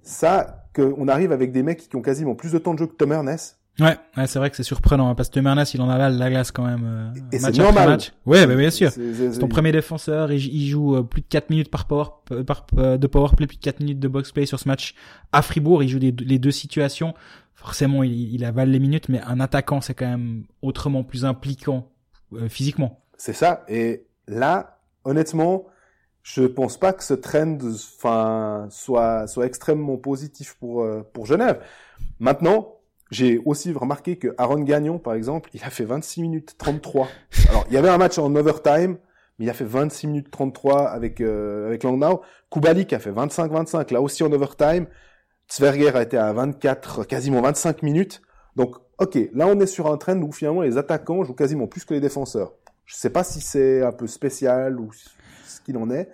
[0.02, 2.94] ça, qu'on arrive avec des mecs qui ont quasiment plus de temps de jeu que
[2.94, 3.57] Tom Ernest.
[3.80, 6.18] Ouais, ouais c'est vrai que c'est surprenant hein, parce que Tom Ernest, il en avale
[6.18, 6.84] la glace quand même.
[6.84, 7.88] Euh, et c'est normal.
[7.90, 8.12] Match.
[8.26, 8.90] Ouais, bah, bien sûr.
[8.90, 12.06] C'est ton premier défenseur, il, il joue euh, plus de 4 minutes par power,
[12.46, 14.94] par, de power play, plus de 4 minutes de box play sur ce match
[15.32, 15.82] à Fribourg.
[15.82, 17.14] Il joue les, les deux situations.
[17.54, 21.90] Forcément, il, il, avale les minutes, mais un attaquant, c'est quand même autrement plus impliquant
[22.32, 23.00] euh, physiquement.
[23.16, 23.64] C'est ça.
[23.68, 25.66] Et là, honnêtement,
[26.22, 27.58] je pense pas que ce trend,
[27.96, 31.60] enfin, soit soit extrêmement positif pour euh, pour Genève.
[32.20, 32.77] Maintenant,
[33.10, 37.08] j'ai aussi remarqué que Aaron Gagnon, par exemple, il a fait 26 minutes 33.
[37.48, 38.98] Alors, il y avait un match en overtime,
[39.38, 42.22] mais il a fait 26 minutes 33 avec euh, avec Langnau.
[42.50, 44.86] Kubalik a fait 25-25, là aussi en overtime.
[45.50, 48.20] Zverger a été à 24, quasiment 25 minutes.
[48.56, 51.84] Donc, ok, là on est sur un trend où finalement les attaquants jouent quasiment plus
[51.84, 52.52] que les défenseurs.
[52.84, 56.10] Je sais pas si c'est un peu spécial ou ce qu'il en est.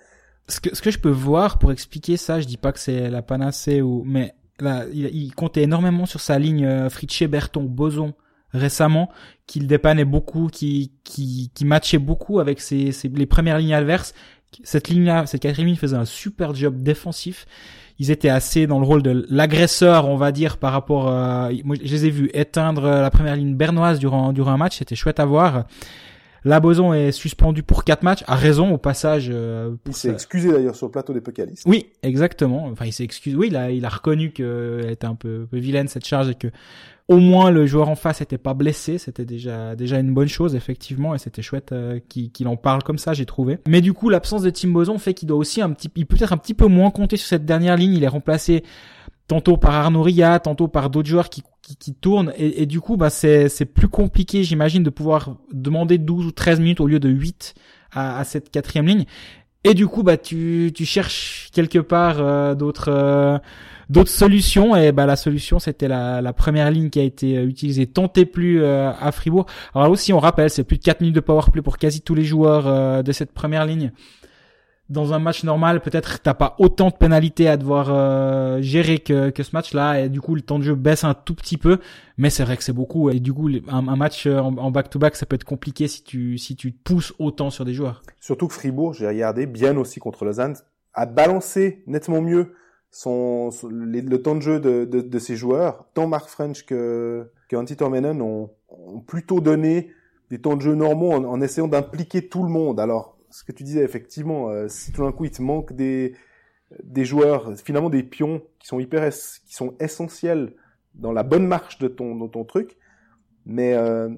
[0.48, 3.08] Ce que, ce que je peux voir pour expliquer ça, je dis pas que c'est
[3.08, 7.64] la panacée ou, mais là, il, il, comptait énormément sur sa ligne euh, Fritché, Berton,
[7.64, 8.14] Boson
[8.52, 9.10] récemment,
[9.46, 14.14] qu'il dépannait beaucoup, qui, qui, qui matchait beaucoup avec ses, ses, les premières lignes adverses.
[14.62, 17.46] Cette ligne-là, cette quatrième ligne faisait un super job défensif.
[17.98, 21.08] Ils étaient assez dans le rôle de l'agresseur, on va dire, par rapport.
[21.08, 24.78] Euh, moi, je les ai vus éteindre la première ligne bernoise durant durant un match.
[24.78, 25.66] C'était chouette à voir.
[26.44, 29.30] La Boson est suspendu pour quatre matchs, à raison au passage.
[29.32, 31.64] Euh, il s'est excusé d'ailleurs sur le plateau des Pécalistes.
[31.66, 32.66] Oui, exactement.
[32.66, 33.34] Enfin, il s'est excusé.
[33.36, 36.34] Oui, il a, il a reconnu qu'elle était un peu, peu vilaine cette charge et
[36.34, 36.48] que
[37.08, 38.98] au moins le joueur en face était pas blessé.
[38.98, 42.82] C'était déjà déjà une bonne chose effectivement et c'était chouette euh, qu'il qu en parle
[42.82, 43.58] comme ça, j'ai trouvé.
[43.66, 46.16] Mais du coup, l'absence de Tim Boson fait qu'il doit aussi un petit, il peut
[46.20, 47.94] être un petit peu moins compter sur cette dernière ligne.
[47.94, 48.64] Il est remplacé
[49.28, 50.06] tantôt par Arnaud
[50.42, 52.32] tantôt par d'autres joueurs qui, qui, qui tournent.
[52.36, 56.32] Et, et, du coup bah c'est c'est plus compliqué j'imagine de pouvoir demander 12 ou
[56.32, 57.54] 13 minutes au lieu de 8
[57.92, 59.04] à, à cette quatrième ligne.
[59.64, 63.38] Et du coup bah tu tu cherches quelque part euh, d'autres euh,
[63.90, 64.76] d'autres solutions.
[64.76, 68.26] Et bah la solution c'était la, la première ligne qui a été euh, utilisée tentez
[68.26, 69.46] plus euh, à Fribourg.
[69.74, 72.14] Alors aussi on rappelle c'est plus de 4 minutes de power play pour quasi tous
[72.14, 73.92] les joueurs euh, de cette première ligne
[74.90, 79.30] dans un match normal, peut-être t'as pas autant de pénalités à devoir euh, gérer que,
[79.30, 81.78] que ce match-là, et du coup le temps de jeu baisse un tout petit peu,
[82.18, 85.36] mais c'est vrai que c'est beaucoup, et du coup un, match en back-to-back, ça peut
[85.36, 88.02] être compliqué si tu si tu pousses autant sur des joueurs.
[88.20, 90.54] Surtout que Fribourg, j'ai regardé bien aussi contre Lausanne,
[90.92, 92.52] a balancé nettement mieux
[92.94, 95.84] son, le temps de jeu de, de, de, ses joueurs.
[95.94, 99.90] Tant Mark French que, que Antti ont, ont plutôt donné
[100.30, 102.78] des temps de jeu normaux en, en essayant d'impliquer tout le monde.
[102.78, 106.14] Alors ce que tu disais effectivement, euh, si tout d'un coup il te manque des
[106.82, 110.52] des joueurs, finalement des pions qui sont hyper qui sont essentiels
[110.94, 112.76] dans la bonne marche de ton de ton truc,
[113.44, 114.08] mais euh,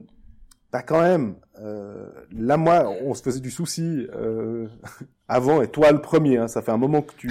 [0.71, 4.67] t'as quand même euh, là moi on se faisait du souci euh,
[5.29, 7.31] avant et toi le premier, hein, ça fait un moment que tu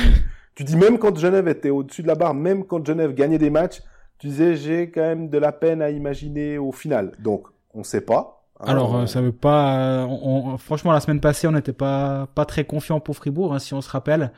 [0.56, 3.52] tu dis même quand Genève était au-dessus de la barre, même quand Genève gagnait des
[3.52, 3.84] matchs,
[4.18, 7.12] tu disais j'ai quand même de la peine à imaginer au final.
[7.20, 9.78] Donc on sait pas, alors, euh, ça veut pas.
[9.78, 13.60] Euh, on, franchement, la semaine passée, on n'était pas pas très confiant pour Fribourg, hein,
[13.60, 14.32] si on se rappelle.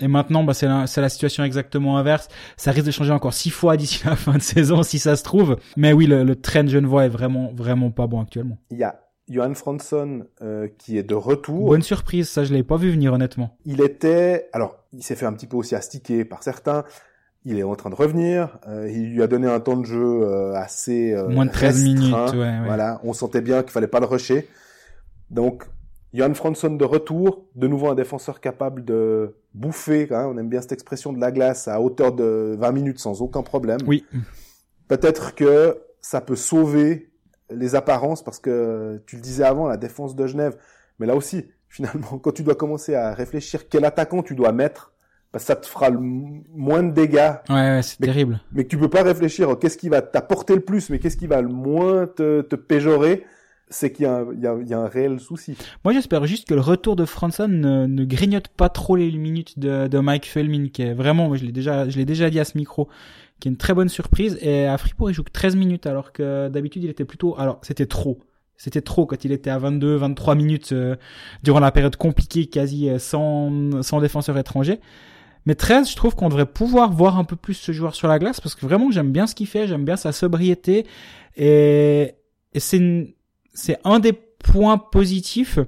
[0.00, 2.28] Et maintenant, bah, c'est la, la, situation exactement inverse.
[2.56, 5.22] Ça risque de changer encore six fois d'ici la fin de saison, si ça se
[5.22, 5.56] trouve.
[5.76, 8.58] Mais oui, le, le trend genevois est vraiment vraiment pas bon actuellement.
[8.70, 11.68] Il y a Johan Franson euh, qui est de retour.
[11.68, 13.56] Bonne surprise, ça je l'ai pas vu venir honnêtement.
[13.64, 16.84] Il était, alors, il s'est fait un petit peu aussi astiquer par certains
[17.44, 18.58] il est en train de revenir.
[18.68, 21.84] Euh, il lui a donné un temps de jeu euh, assez euh, moins de 13
[21.84, 22.14] minutes.
[22.32, 22.64] Ouais, ouais.
[22.64, 24.48] Voilà, on sentait bien qu'il fallait pas le rusher.
[25.30, 25.64] Donc,
[26.14, 30.08] Johan Franson de retour, de nouveau un défenseur capable de bouffer.
[30.10, 33.20] Hein, on aime bien cette expression de la glace à hauteur de 20 minutes sans
[33.20, 33.80] aucun problème.
[33.86, 34.06] Oui.
[34.88, 37.10] Peut-être que ça peut sauver
[37.50, 40.56] les apparences parce que tu le disais avant, la défense de Genève.
[40.98, 44.93] Mais là aussi, finalement, quand tu dois commencer à réfléchir quel attaquant tu dois mettre
[45.34, 47.32] bah, ça te fera le moins de dégâts.
[47.48, 48.38] Ouais, ouais c'est terrible.
[48.52, 51.26] Mais tu peux pas réfléchir, oh, qu'est-ce qui va t'apporter le plus, mais qu'est-ce qui
[51.26, 53.24] va le moins te, te péjorer?
[53.68, 55.56] C'est qu'il y, y, y, a un réel souci.
[55.82, 59.58] Moi, j'espère juste que le retour de Franson ne, ne, grignote pas trop les minutes
[59.58, 62.38] de, de Mike Felmin, qui est vraiment, moi, je l'ai déjà, je l'ai déjà dit
[62.38, 62.88] à ce micro,
[63.40, 64.38] qui est une très bonne surprise.
[64.40, 67.58] Et à Fribourg, il joue que 13 minutes, alors que d'habitude, il était plutôt, alors,
[67.62, 68.20] c'était trop.
[68.56, 70.94] C'était trop quand il était à 22, 23 minutes euh,
[71.42, 74.78] durant la période compliquée, quasi euh, sans, sans défenseur étranger.
[75.46, 78.18] Mais 13, je trouve qu'on devrait pouvoir voir un peu plus ce joueur sur la
[78.18, 80.86] glace parce que vraiment j'aime bien ce qu'il fait, j'aime bien sa sobriété
[81.36, 82.14] et,
[82.52, 83.14] et c'est
[83.52, 85.58] c'est un des points positifs.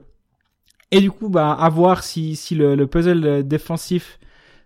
[0.91, 4.19] Et du coup, bah, à voir si, si le, le puzzle défensif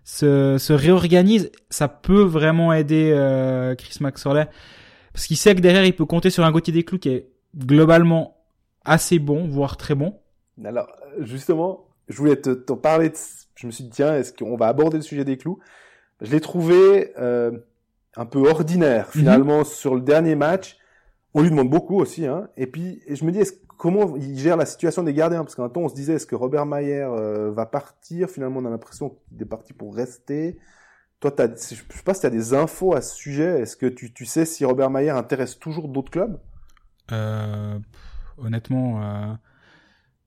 [0.03, 4.47] se, se réorganise, ça peut vraiment aider euh, Chris Maxwell
[5.13, 8.37] parce qu'il sait que derrière il peut compter sur un Gauthier Desclous qui est globalement
[8.85, 10.19] assez bon, voire très bon.
[10.63, 10.87] Alors
[11.19, 13.09] justement, je voulais te parler.
[13.09, 13.15] De...
[13.61, 15.59] Je me suis dit tiens, est-ce qu'on va aborder le sujet des clous?
[16.19, 17.51] Je l'ai trouvé euh,
[18.15, 19.11] un peu ordinaire mhm.
[19.11, 20.77] finalement sur le dernier match.
[21.33, 22.49] On lui demande beaucoup aussi, hein.
[22.57, 23.39] Et puis je me dis
[23.77, 25.43] comment il gère la situation des gardiens?
[25.43, 28.29] Parce qu'un temps, on se disait, est-ce que Robert Mayer euh, va partir?
[28.29, 30.59] Finalement, on a l'impression qu'il est parti pour rester.
[31.19, 33.61] Toi, as, je sais pas si tu as des infos à ce sujet.
[33.61, 36.39] Est-ce que tu, tu sais si Robert Mayer intéresse toujours d'autres clubs?
[37.11, 37.79] Euh,
[38.37, 39.37] Honnêtement,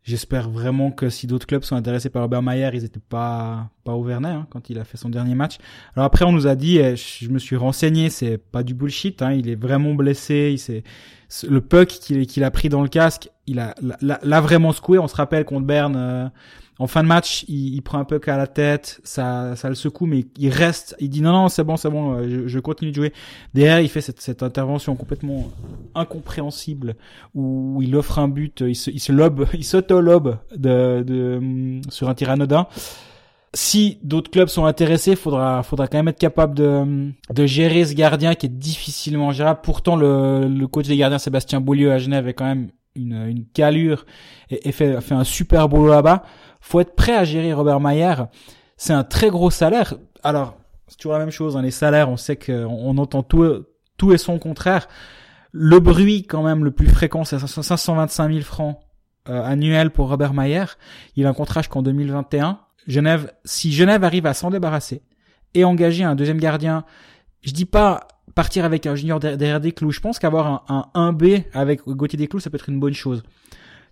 [0.04, 3.92] J'espère vraiment que si d'autres clubs sont intéressés par Robert Mayer, ils étaient pas pas
[3.92, 5.56] au Vernet hein, quand il a fait son dernier match.
[5.96, 9.22] Alors après, on nous a dit, je me suis renseigné, c'est pas du bullshit.
[9.22, 10.50] Hein, il est vraiment blessé.
[10.52, 10.84] Il s'est
[11.48, 14.98] le puck qu'il qu'il a pris dans le casque, il a l'a vraiment secoué.
[14.98, 16.28] On se rappelle contre Berne euh,
[16.78, 19.76] en fin de match, il, il, prend un puck à la tête, ça, ça le
[19.76, 20.96] secoue, mais il reste.
[20.98, 23.12] Il dit non, non, c'est bon, c'est bon, euh, je, je, continue de jouer.
[23.54, 25.50] Derrière, il fait cette, cette intervention complètement
[25.94, 26.96] incompréhensible
[27.34, 32.14] où il offre un but, il se, il lobe, il s'auto-lobe de, de, sur un
[32.14, 32.66] tir anodin.
[33.52, 37.94] Si d'autres clubs sont intéressés, faudra, faudra quand même être capable de, de gérer ce
[37.94, 39.60] gardien qui est difficilement gérable.
[39.62, 43.44] Pourtant, le, le coach des gardiens, Sébastien Beaulieu à Genève, est quand même une, une
[43.46, 44.06] calure
[44.50, 46.24] et, et fait, fait un super boulot là-bas
[46.64, 48.14] faut être prêt à gérer Robert Mayer.
[48.78, 49.94] C'est un très gros salaire.
[50.22, 50.56] Alors,
[50.88, 51.58] c'est toujours la même chose.
[51.58, 53.66] Hein, les salaires, on sait qu'on on entend tout,
[53.98, 54.88] tout et son contraire.
[55.52, 58.78] Le bruit, quand même, le plus fréquent, c'est 525 000 francs
[59.28, 60.64] euh, annuels pour Robert Mayer.
[61.16, 62.58] Il a un contrat jusqu'en 2021.
[62.86, 65.02] Genève, si Genève arrive à s'en débarrasser
[65.52, 66.84] et engager un deuxième gardien,
[67.42, 69.90] je dis pas partir avec un junior derrière des clous.
[69.90, 72.94] Je pense qu'avoir un, un 1B avec Gauthier des clous, ça peut être une bonne
[72.94, 73.22] chose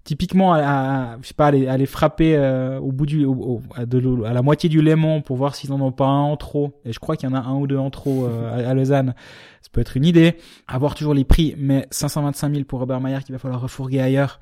[0.05, 4.25] typiquement à, je sais pas aller, aller frapper euh, au bout du au, à, de,
[4.25, 6.81] à la moitié du Léman pour voir s'ils n'en ont pas un en trop.
[6.85, 9.15] Et je crois qu'il y en a un ou deux en trop euh, à, Lausanne.
[9.61, 10.37] Ça peut être une idée.
[10.67, 14.41] Avoir toujours les prix mais 525 000 pour Robert Mayer qu'il va falloir refourguer ailleurs.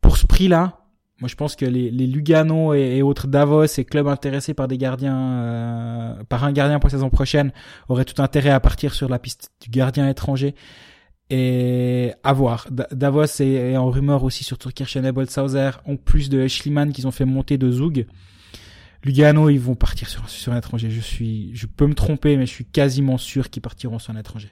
[0.00, 0.80] Pour ce prix là
[1.20, 4.76] moi je pense que les, les Lugano et, autres Davos et clubs intéressés par des
[4.76, 7.52] gardiens euh, par un gardien pour la saison prochaine
[7.88, 10.56] auraient tout intérêt à partir sur la piste du gardien étranger
[11.30, 12.68] et à voir.
[12.70, 17.12] Davos est, en rumeur aussi sur Turkirchen et Bolshauser, en plus de Schliemann qu'ils ont
[17.12, 18.06] fait monter de Zug.
[19.04, 20.90] Lugano, ils vont partir sur, sur un étranger.
[20.90, 24.18] Je suis, je peux me tromper, mais je suis quasiment sûr qu'ils partiront sur un
[24.18, 24.50] étranger.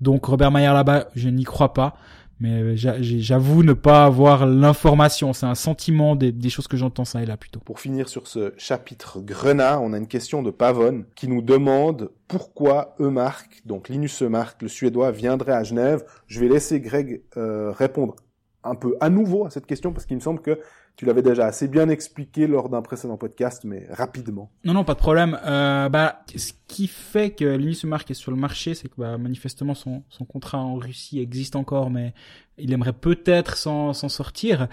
[0.00, 1.96] Donc Robert Mayer là-bas, je n'y crois pas
[2.44, 5.32] mais j'avoue ne pas avoir l'information.
[5.32, 7.60] C'est un sentiment des, des choses que j'entends ça et là plutôt.
[7.60, 12.10] Pour finir sur ce chapitre Grenat, on a une question de Pavone qui nous demande
[12.28, 16.04] pourquoi Eumark, donc Linus Eumark, le Suédois, viendrait à Genève.
[16.26, 18.16] Je vais laisser Greg euh, répondre
[18.62, 20.58] un peu à nouveau à cette question parce qu'il me semble que
[20.96, 24.50] tu l'avais déjà assez bien expliqué lors d'un précédent podcast, mais rapidement.
[24.64, 25.38] Non, non, pas de problème.
[25.44, 29.74] Euh, bah, ce qui fait que Linus est sur le marché, c'est que bah, manifestement
[29.74, 32.14] son, son contrat en Russie existe encore, mais
[32.58, 34.68] il aimerait peut-être s'en sortir.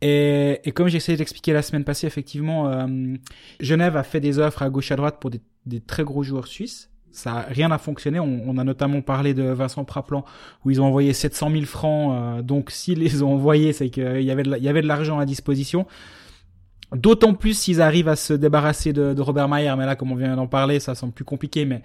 [0.00, 2.86] Et, et comme j'essayé d'expliquer la semaine passée, effectivement, euh,
[3.60, 6.46] Genève a fait des offres à gauche à droite pour des, des très gros joueurs
[6.46, 8.20] suisses ça rien à fonctionner.
[8.20, 10.24] On, on, a notamment parlé de Vincent Praplan
[10.64, 12.16] où ils ont envoyé 700 000 francs.
[12.16, 14.86] Euh, donc s'ils les ont envoyés, c'est qu'il y avait de, il y avait de
[14.86, 15.86] l'argent à disposition.
[16.94, 19.74] D'autant plus s'ils arrivent à se débarrasser de, de, Robert Mayer.
[19.76, 21.64] Mais là, comme on vient d'en parler, ça semble plus compliqué.
[21.64, 21.82] Mais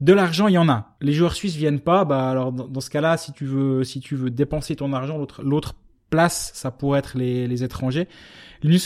[0.00, 0.96] de l'argent, il y en a.
[1.00, 2.04] Les joueurs suisses viennent pas.
[2.04, 5.42] Bah alors dans, ce cas-là, si tu veux, si tu veux dépenser ton argent, l'autre,
[5.42, 5.74] l'autre
[6.10, 8.06] place, ça pourrait être les, les étrangers.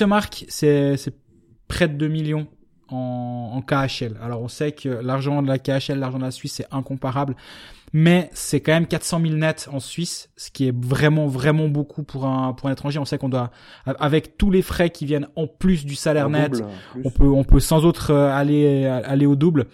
[0.06, 1.14] Mark, c'est, c'est
[1.66, 2.46] près de 2 millions
[2.88, 4.16] en, en KHL.
[4.22, 7.36] Alors on sait que l'argent de la KHL, l'argent de la Suisse, c'est incomparable,
[7.92, 12.02] mais c'est quand même 400 000 nets en Suisse, ce qui est vraiment vraiment beaucoup
[12.02, 12.98] pour un pour un étranger.
[12.98, 13.50] On sait qu'on doit,
[13.84, 16.62] avec tous les frais qui viennent en plus du salaire net,
[17.04, 19.66] on peut on peut sans autre euh, aller aller au double.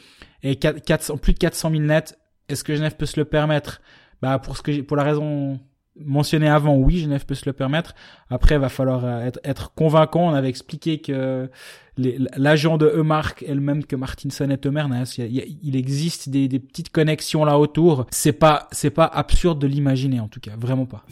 [0.43, 3.81] Et 4, plus de 400 000 nets, est-ce que Genève peut se le permettre?
[4.21, 5.59] Bah pour ce que pour la raison
[5.97, 7.95] mentionné avant, oui, Genève peut se le permettre.
[8.29, 10.29] Après, il va falloir euh, être, convaincant.
[10.29, 11.51] On avait expliqué que
[11.97, 14.85] l'agent de Eumark est le même que Martinson et Temer.
[15.19, 18.07] Il existe des, des, petites connexions là autour.
[18.11, 20.57] C'est pas, c'est pas absurde de l'imaginer, en tout cas.
[20.59, 21.05] Vraiment pas.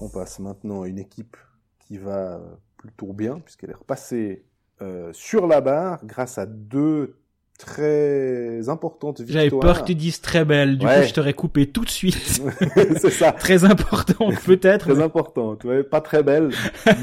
[0.00, 1.36] On passe maintenant à une équipe
[1.80, 2.40] qui va
[2.76, 4.44] plutôt bien, puisqu'elle est repassée
[4.82, 7.16] euh, sur la barre grâce à deux
[7.58, 9.44] très importante victoire.
[9.44, 11.00] J'avais peur que tu dises très belle, du Ouais.
[11.02, 12.16] coup je t'aurais coupé tout de suite.
[12.98, 13.32] c'est ça.
[13.38, 14.88] très importante peut-être.
[14.90, 16.50] Très importante, ouais, pas très belle,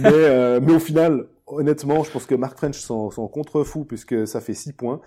[0.01, 4.27] mais euh, mais au final, honnêtement, je pense que Mark French s'en s'en contrefou puisque
[4.27, 5.01] ça fait 6 points.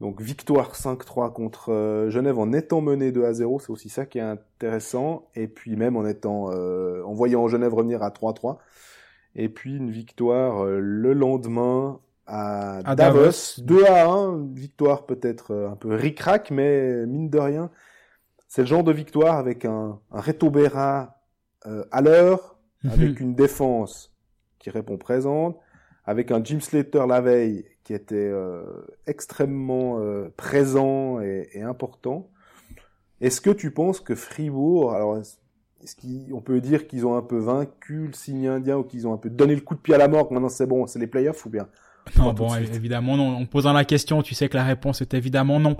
[0.00, 4.06] Donc victoire 5-3 contre euh, Genève en étant mené 2 à 0, c'est aussi ça
[4.06, 5.28] qui est intéressant.
[5.34, 8.56] Et puis même en étant, euh, en voyant Genève revenir à 3-3.
[9.36, 13.58] Et puis une victoire euh, le lendemain à, À Davos, Davos.
[13.58, 17.70] 2 à 1, une victoire peut-être euh, un peu ric-rac, mais mine de rien,
[18.48, 21.20] c'est le genre de victoire avec un, un Reto Berra
[21.66, 22.92] euh, à l'heure, Mhm.
[22.92, 24.10] avec une défense
[24.58, 25.58] qui répond présente,
[26.06, 28.62] avec un Jim Slater la veille qui était euh,
[29.06, 32.30] extrêmement euh, présent et, et important.
[33.20, 35.96] Est-ce que tu penses que Fribourg, alors est-ce
[36.30, 39.18] qu'on peut dire qu'ils ont un peu vaincu le signe indien ou qu'ils ont un
[39.18, 41.44] peu donné le coup de pied à la mort, maintenant c'est bon, c'est les playoffs
[41.46, 41.68] ou bien
[42.18, 43.36] Non, bon, évidemment non.
[43.36, 45.76] En posant la question, tu sais que la réponse est évidemment non.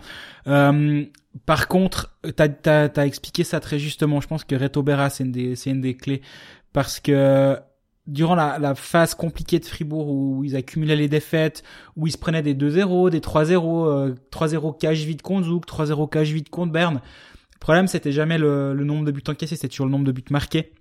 [0.47, 1.05] Euh,
[1.47, 4.21] par contre, t'as as, as expliqué ça très justement.
[4.21, 6.23] Je pense que Reto Berra, c'est une des c'est une des clés
[6.73, 7.59] parce que
[8.07, 11.63] durant la, la phase compliquée de Fribourg où ils accumulaient les défaites,
[11.97, 16.09] où ils se prenaient des 2-0, des 3-0, euh, 3-0 cage vide contre Zouk, 3-0
[16.09, 17.01] cage vide contre Berne.
[17.55, 20.13] Le problème, c'était jamais le, le nombre de buts encaissés, c'était toujours le nombre de
[20.13, 20.73] buts marqués.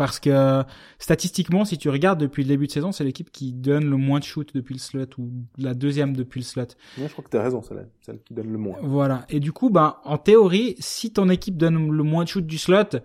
[0.00, 0.62] Parce que
[0.98, 4.18] statistiquement, si tu regardes depuis le début de saison, c'est l'équipe qui donne le moins
[4.18, 6.62] de shoot depuis le slot ou la deuxième depuis le slot.
[6.96, 8.78] Ouais, Je crois que tu as raison, c'est celle qui donne le moins.
[8.80, 9.26] Voilà.
[9.28, 12.56] Et du coup, ben, en théorie, si ton équipe donne le moins de shoot du
[12.56, 12.98] slot,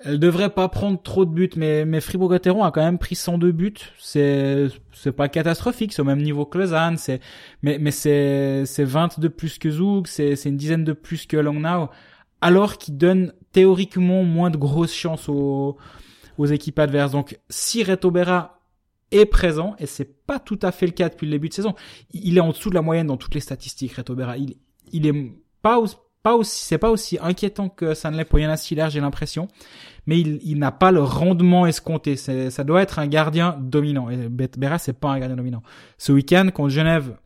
[0.00, 1.50] elle devrait pas prendre trop de buts.
[1.54, 3.74] Mais, mais Fribourg-Gotteron a quand même pris 102 buts.
[4.00, 5.92] C'est, c'est pas catastrophique.
[5.92, 6.96] C'est au même niveau que Lausanne.
[6.96, 7.20] C'est,
[7.62, 10.08] mais, mais c'est, c'est 20 de plus que Zug.
[10.08, 11.88] C'est, c'est une dizaine de plus que Langnau.
[12.40, 15.76] Alors qu'ils donnent théoriquement moins de grosses chances aux,
[16.40, 17.12] aux équipes adverses.
[17.12, 18.60] Donc, si Reto Berra
[19.10, 21.74] est présent, et c'est pas tout à fait le cas depuis le début de saison,
[22.12, 24.36] il est en dessous de la moyenne dans toutes les statistiques, Reto Berra.
[24.38, 28.38] Il, est pas, aussi- pas aussi, c'est pas aussi inquiétant que ça ne l'est pour
[28.38, 29.48] Jonas Siller, j'ai l'impression.
[30.06, 32.16] Mais il, n'a pas le rendement escompté.
[32.16, 34.08] Ça doit être un gardien dominant.
[34.08, 35.62] Et Berra, c'est pas un gardien dominant.
[35.98, 37.16] Ce week-end, contre Genève,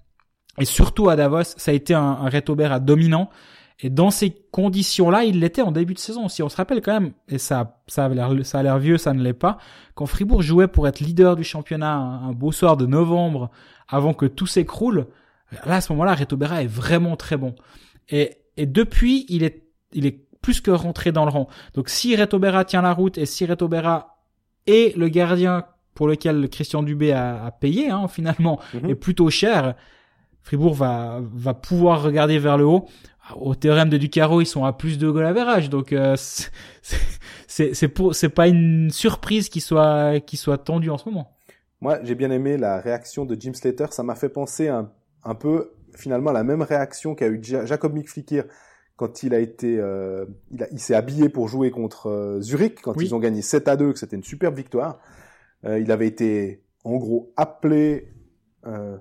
[0.59, 3.31] et surtout à Davos, ça a été un, un dominant.
[3.81, 6.29] Et dans ces conditions-là, il l'était en début de saison.
[6.29, 8.99] Si on se rappelle quand même, et ça, ça a l'air, ça a l'air vieux,
[8.99, 9.59] ça ne l'est pas,
[9.95, 13.51] quand Fribourg jouait pour être leader du championnat un, beau soir de novembre,
[13.89, 15.07] avant que tout s'écroule,
[15.67, 17.55] là, à ce moment-là, Reto Berra est vraiment très bon.
[18.09, 21.49] Et, et depuis, il est, il est plus que rentré dans le rang.
[21.75, 24.19] Donc, si Reto Berra tient la route et si Reto Berra
[24.67, 28.91] est le gardien pour lequel Christian Dubé a, a payé, hein, finalement, Mhm.
[28.91, 29.75] est plutôt cher,
[30.43, 32.87] Fribourg va, va pouvoir regarder vers le haut.
[33.37, 36.15] Au théorème de Ducaro, ils sont à plus de goal average, donc euh,
[37.47, 41.31] c'est- c'est pour c'est pas une surprise qui soit qui soit tendue en ce moment.
[41.81, 43.87] Moi, j'ai bien aimé la réaction de Jim Slater.
[43.91, 44.91] Ça m'a fait penser un,
[45.23, 48.45] un peu, finalement, à la même réaction qu'a eu Ja- Jacob Mikflikir
[48.97, 52.81] quand il a été, euh, il, a- il s'est habillé pour jouer contre euh, Zurich,
[52.81, 53.07] quand Oui.
[53.07, 54.99] ils ont gagné 7 à 2, que c'était une superbe victoire.
[55.67, 58.13] Euh, il avait été, en gros, appelé
[58.67, 58.97] euh,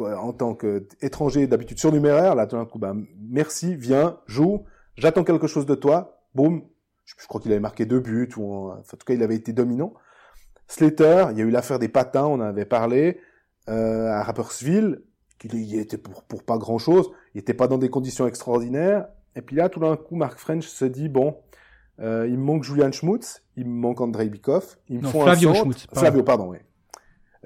[0.00, 2.34] en tant qu'étranger d'habitude surnuméraire.
[2.34, 4.64] Là, tout d'un coup, ben, merci, viens, joue,
[4.96, 6.20] j'attends quelque chose de toi.
[6.34, 6.62] Boum.
[7.04, 9.22] Je, je crois qu'il avait marqué deux buts, ou en, enfin, en tout cas, il
[9.22, 9.94] avait été dominant.
[10.66, 13.18] Slater, il y a eu l'affaire des patins, on en avait parlé,
[13.70, 15.00] euh, à Rapperswil,
[15.38, 19.08] qu'il y était pour, pour pas grand chose, il était pas dans des conditions extraordinaires,
[19.34, 21.38] et puis là, tout d'un coup, Mark French se dit, bon,
[22.00, 25.22] euh, il me manque Julian Schmutz, il me manque Andrei Bikov, il me Non, faut
[25.22, 26.00] Flavio un centre, Schmutz, pardon.
[26.00, 26.58] Flavio, pardon, oui.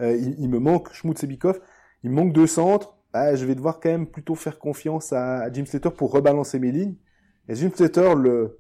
[0.00, 1.60] Euh, il, il me manque Schmutz et Bikov,
[2.04, 5.40] il me manque deux centres, bah, je vais devoir quand même plutôt faire confiance à,
[5.42, 6.94] à Jim Slater pour rebalancer mes lignes,
[7.48, 8.58] et Jim Slater le,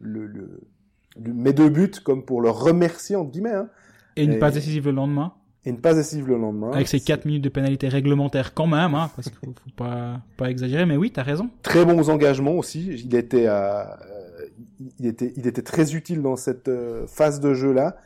[0.00, 0.60] le, le,
[1.20, 3.68] le met deux buts comme pour le remercier, entre guillemets, hein,
[4.16, 6.70] Et une Et- passe décisive le lendemain, et une passe décisive le lendemain.
[6.72, 9.70] avec ses C'est 4 minutes de pénalité réglementaire quand même, hein, parce qu'il faut, faut
[9.76, 10.86] pas pas exagérer.
[10.86, 11.50] Mais oui, t'as raison.
[11.62, 12.86] Très bons engagements aussi.
[13.04, 13.82] Il était, euh,
[15.00, 17.96] il était, il était très utile dans cette euh, phase de jeu là.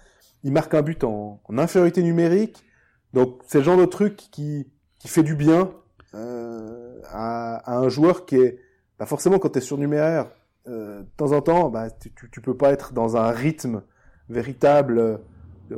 [0.44, 2.64] Il marque un but en, en infériorité numérique.
[3.12, 5.70] Donc c'est le genre de truc qui, qui fait du bien
[6.14, 8.58] euh, à, à un joueur qui est,
[8.98, 10.30] bah forcément quand tu es surnuméraire,
[10.68, 13.82] euh, de temps en temps, bah, tu, tu, tu peux pas être dans un rythme
[14.28, 15.18] véritable euh,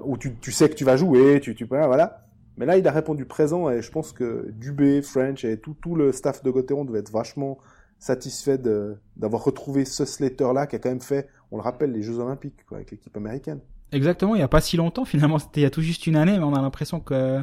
[0.02, 2.26] où tu, tu sais que tu vas jouer, tu, tu voilà.
[2.56, 5.96] Mais là, il a répondu présent et je pense que Dubé, French et tout, tout
[5.96, 7.58] le staff de Gauthieron devait être vachement
[7.98, 12.18] satisfait d'avoir retrouvé ce Slater-là qui a quand même fait, on le rappelle, les Jeux
[12.18, 13.60] Olympiques quoi, avec l'équipe américaine.
[13.92, 16.16] Exactement, il y a pas si longtemps finalement, c'était il y a tout juste une
[16.16, 17.42] année, mais on a l'impression que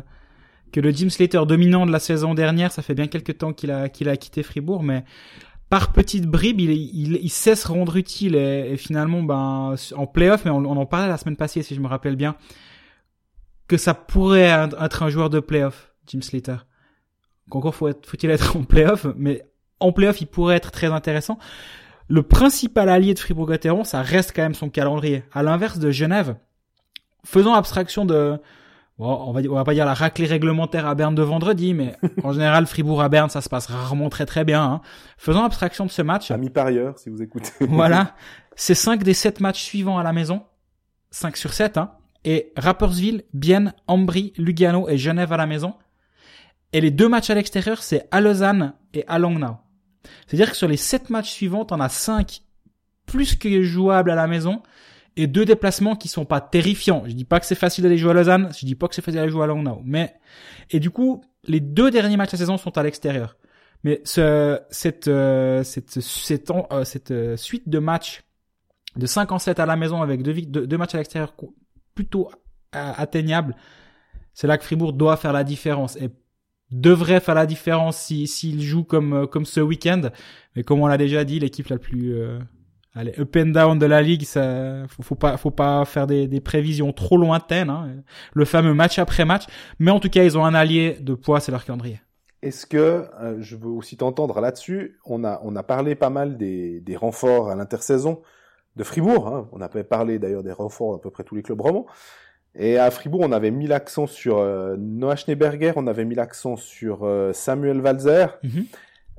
[0.72, 3.72] que le Jim Slater dominant de la saison dernière, ça fait bien quelques temps qu'il
[3.72, 5.04] a qu'il a quitté Fribourg, mais
[5.72, 10.44] par petites bribes, il, il, il sait se rendre utile et, finalement, ben en playoff,
[10.44, 12.36] mais on, en parlait la semaine passée si je me rappelle bien,
[13.70, 16.58] que ça pourrait être un joueur de playoff, Jim Slater.
[17.72, 19.46] faut être, faut-il être en playoff, mais
[19.80, 21.40] en playoff, il pourrait être très intéressant.
[22.08, 25.24] Le principal allié de Fribourg-Gotteron, ça reste quand même son calendrier.
[25.32, 26.36] À l'inverse de Genève,
[27.24, 28.40] faisant abstraction de,
[28.98, 31.96] bon, on va, on va pas dire la raclée réglementaire à Berne de vendredi, mais
[32.24, 34.64] en général, Fribourg à Berne, ça se passe rarement très très bien.
[34.64, 34.82] Hein.
[35.18, 37.52] Faisant abstraction de ce match, Ami parieur, si vous écoutez.
[37.62, 38.16] voilà,
[38.56, 40.44] c'est 5 des 7 matchs suivants à la maison,
[41.12, 41.92] 5 sur 7, hein,
[42.24, 45.74] et Rapperswil, Bienne, Ambry, Lugano et Genève à la maison.
[46.74, 49.58] Et les deux matchs à l'extérieur, c'est à Lausanne et à Langnau.
[50.28, 52.42] C'est-à-dire que sur les 7 matchs suivants, on a 5
[53.06, 54.62] plus que jouables à la maison
[55.18, 57.04] et deux déplacements qui sont pas terrifiants.
[57.06, 59.02] Je dis pas que c'est facile d'aller jouer à Lausanne, je dis pas que c'est
[59.02, 60.16] facile d'aller jouer à Langnau, mais
[60.70, 63.36] et du coup, les deux derniers matchs de la saison sont à l'extérieur.
[63.84, 68.24] Mais ce, cette euh, euh, euh, suite de matchs
[68.96, 71.34] de 5 en 7 à la maison avec deux, matchs à l'extérieur
[71.96, 72.30] plutôt
[72.72, 73.56] atteignables,
[74.34, 75.98] c'est là que Fribourg doit faire la différence
[76.72, 80.02] devrait faire la différence si s'il joue comme euh, comme ce week-end.
[80.56, 82.40] Mais comme on l'a déjà dit, l'équipe la plus euh,
[82.96, 86.28] allez, up and down de la ligue, ça faut, faut pas faut pas faire des,
[86.28, 87.70] des prévisions trop lointaines.
[87.70, 88.04] Hein.
[88.34, 89.46] Le fameux match après match.
[89.80, 92.00] Mais en tout cas, ils ont un allié de poids, c'est leur calendrier.
[92.42, 96.38] Est-ce que, euh, je veux aussi t'entendre là-dessus, on a, on a parlé pas mal
[96.38, 98.24] des, des renforts à l'intersaison
[98.76, 99.48] de Fribourg, hein.
[99.52, 101.86] on a parlé d'ailleurs des renforts à peu près tous les clubs romans,
[102.56, 106.56] et à Fribourg on avait mis l'accent sur euh, Noah Schneeberger, on avait mis l'accent
[106.58, 108.66] sur euh, Samuel Walzer, Mhm.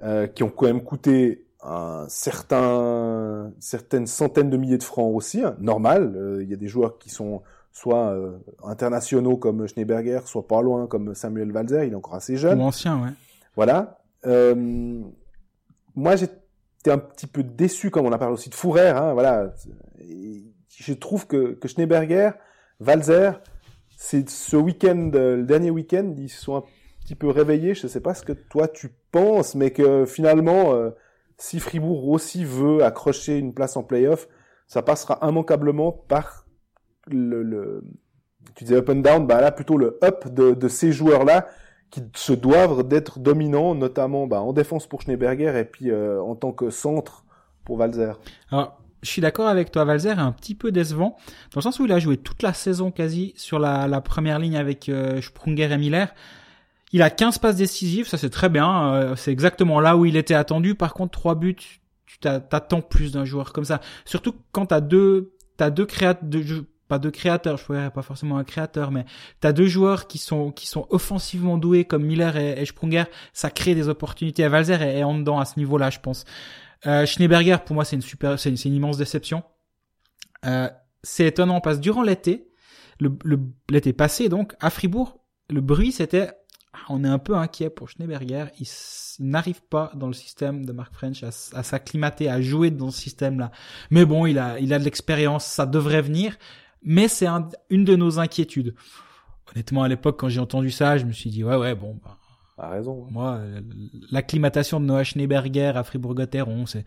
[0.05, 5.43] euh, qui ont quand même coûté un certain, certaines centaines de milliers de francs aussi,
[5.43, 8.15] hein, normal, il y a des joueurs qui sont soit
[8.65, 12.61] internationaux comme Schneeberger, soit pas loin comme Samuel Walzer, il est encore assez jeune.
[12.61, 13.11] Ou ancien, ouais.
[13.55, 13.99] Voilà.
[15.95, 18.89] Moi, j'étais un petit peu déçu, comme on a parlé aussi de Fourer.
[18.89, 19.53] Hein, voilà.
[20.01, 22.31] Et Je trouve que, que Schneeberger,
[22.87, 23.41] Walzer,
[23.97, 26.65] c'est ce week-end, euh, le dernier week-end, ils sont un
[27.03, 27.75] petit peu réveillés.
[27.75, 30.91] Je ne sais pas ce que toi tu penses, mais que finalement, euh,
[31.39, 34.29] si Fribourg aussi veut accrocher une place en playoff,
[34.67, 36.47] ça passera immanquablement par
[37.09, 37.83] le,
[38.55, 41.49] tu disais up and down, bah là plutôt le up de, ces joueurs-là
[41.91, 46.35] qui se doivent d'être dominants, notamment bah, en défense pour Schneeberger et puis euh, en
[46.37, 47.25] tant que centre
[47.65, 48.19] pour Walzer.
[48.51, 51.17] Alors, je suis d'accord avec toi, Valzer est un petit peu décevant,
[51.53, 54.57] dans le sens où il a joué toute la saison quasi sur la, première ligne
[54.57, 56.15] avec euh, Sprunger et Miller.
[56.93, 60.17] Il a 15 passes décisives, ça c'est très bien, euh, c'est exactement là où il
[60.17, 60.75] était attendu.
[60.75, 63.81] Par contre, trois buts, tu t'a- t'attends plus d'un joueur comme ça.
[64.05, 66.29] Surtout quand t'as deux, t'as deux créateurs,
[66.89, 69.07] pas deux créateurs, je pourrais pas forcément un créateur, mais
[69.41, 73.51] t'as deux joueurs qui sont qui sont offensivement doués comme Miller et, et Sprunger, ça
[73.51, 74.47] crée des opportunités.
[74.47, 76.25] Valzer est, est en dedans à ce niveau-là, je pense.
[76.87, 79.43] Euh, Schneeberger, pour moi, c'est une super, c'est une, une immense déception.
[80.45, 80.69] Euh,
[81.03, 82.49] c'est étonnant parce que durant l'été,
[83.01, 83.11] le,
[83.71, 85.21] l'été passé donc à Fribourg,
[85.51, 86.31] le bruit c'était,
[86.73, 88.47] ah, on est un peu inquiet pour Schneeberger.
[88.61, 88.67] Il,
[89.19, 92.91] il n'arrive pas dans le système de Mark French à, à s'acclimater, à jouer dans
[92.91, 93.53] ce système-là.
[93.91, 96.37] Mais bon, il a, il a de l'expérience, ça devrait venir.
[96.83, 98.75] Mais c'est un- une de nos inquiétudes.
[99.53, 102.19] Honnêtement, à l'époque, quand j'ai entendu ça, je me suis dit ouais, ouais, bon, bah,
[102.59, 103.05] A raison.
[103.07, 103.09] hein.
[103.11, 103.61] moi, euh,
[104.11, 106.85] l'acclimatation de Noah Schneeberger à Fribourg-Gotteron, c'est,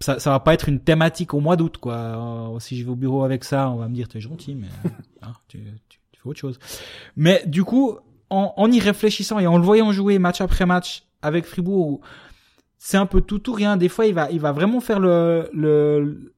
[0.00, 1.94] ça, ça va pas être une thématique au mois d'août, quoi.
[1.94, 4.68] Euh, si je vais au bureau avec ça, on va me dire, t'es gentil, mais
[5.22, 5.58] hein, tu,
[5.88, 6.58] tu, tu fais autre chose.
[7.16, 7.98] Mais du coup,
[8.30, 12.00] en, en y réfléchissant et en le voyant jouer match après match avec Fribourg,
[12.78, 13.76] c'est un peu tout ou rien.
[13.76, 16.32] Des fois, il va, il va vraiment faire le, le,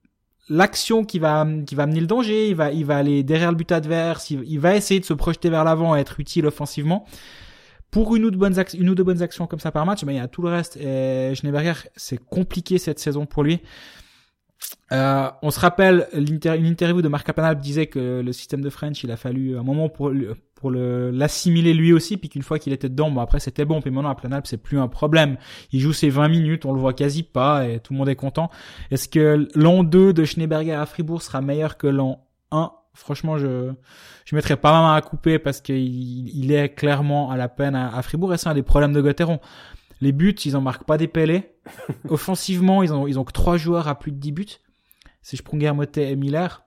[0.49, 2.49] l'action qui va, qui va amener le danger.
[2.49, 4.29] Il va, il va aller derrière le but adverse.
[4.29, 7.05] Il, il va essayer de se projeter vers l'avant et être utile offensivement
[7.95, 10.15] pour une ou deux bonnes, une ou deux bonnes actions comme ça par match, mais
[10.15, 10.75] il y a tout le reste.
[10.75, 13.61] Et Schneeberger, c'est compliqué cette saison pour lui.
[14.91, 19.01] Euh, on se rappelle une interview de Marc Apanalp disait que le système de French,
[19.05, 20.11] il a fallu un moment pour
[20.55, 23.79] pour le l'assimiler lui aussi, puis qu'une fois qu'il était dedans, bon après c'était bon,
[23.79, 25.37] puis maintenant à Planalp c'est plus un problème.
[25.71, 28.17] Il joue ses 20 minutes, on le voit quasi pas et tout le monde est
[28.17, 28.49] content.
[28.91, 33.71] Est-ce que l'an 2 de Schneeberger à Fribourg sera meilleur que l'an 1 Franchement, je
[34.25, 35.75] je mettrais pas ma main à couper parce qu'il
[36.35, 39.01] il est clairement à la peine à, à Fribourg et c'est un des problèmes de
[39.01, 39.39] Gotteron.
[40.01, 41.55] Les buts, ils en marquent pas des pellets.
[42.09, 44.45] Offensivement, ils ont ils ont que trois joueurs à plus de 10 buts.
[45.21, 46.63] C'est Sprunger, Motet et Miller.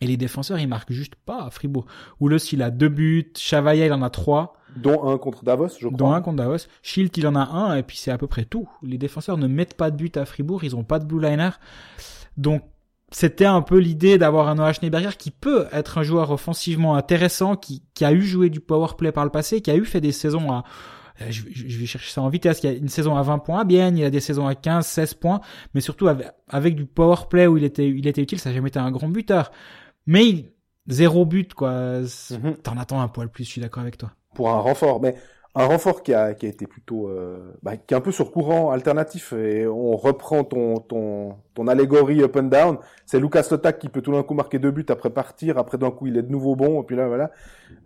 [0.00, 1.86] Et les défenseurs, ils marquent juste pas à Fribourg.
[2.18, 3.32] Oulos, il a deux buts.
[3.36, 4.56] Chavaya, il en a trois.
[4.74, 5.96] Dont un contre Davos, je crois.
[5.96, 6.66] Dont un contre Davos.
[6.82, 7.76] Schilt, il en a un.
[7.76, 8.68] Et puis c'est à peu près tout.
[8.82, 10.64] Les défenseurs ne mettent pas de but à Fribourg.
[10.64, 11.50] Ils ont pas de blue liner.
[12.36, 12.64] Donc,
[13.12, 17.56] c'était un peu l'idée d'avoir un Noah Schneeberger qui peut être un joueur offensivement intéressant,
[17.56, 20.00] qui, qui a eu joué du power play par le passé, qui a eu fait
[20.00, 20.64] des saisons à,
[21.20, 23.60] euh, je, vais chercher ça en vitesse, il y a une saison à 20 points
[23.60, 25.40] à Bienne, il y a des saisons à 15, 16 points,
[25.74, 28.56] mais surtout avec, avec du power play où il était, il était utile, ça n'a
[28.56, 29.52] jamais été un grand buteur.
[30.06, 30.52] Mais il-
[30.88, 32.00] zéro but, quoi.
[32.00, 32.56] Mhm.
[32.62, 34.12] T'en attends un poil plus, je suis d'accord avec toi.
[34.34, 35.00] Pour un renfort.
[35.00, 35.14] Mais
[35.54, 38.30] Un renfort qui a, qui a été plutôt, euh, bah, qui est un peu sur
[38.32, 42.78] courant alternatif et on reprend ton, ton, ton allégorie up and down.
[43.04, 45.90] C'est Lucas Lotak qui peut tout d'un coup marquer deux buts après partir, après d'un
[45.90, 47.30] coup il est de nouveau bon et puis là voilà.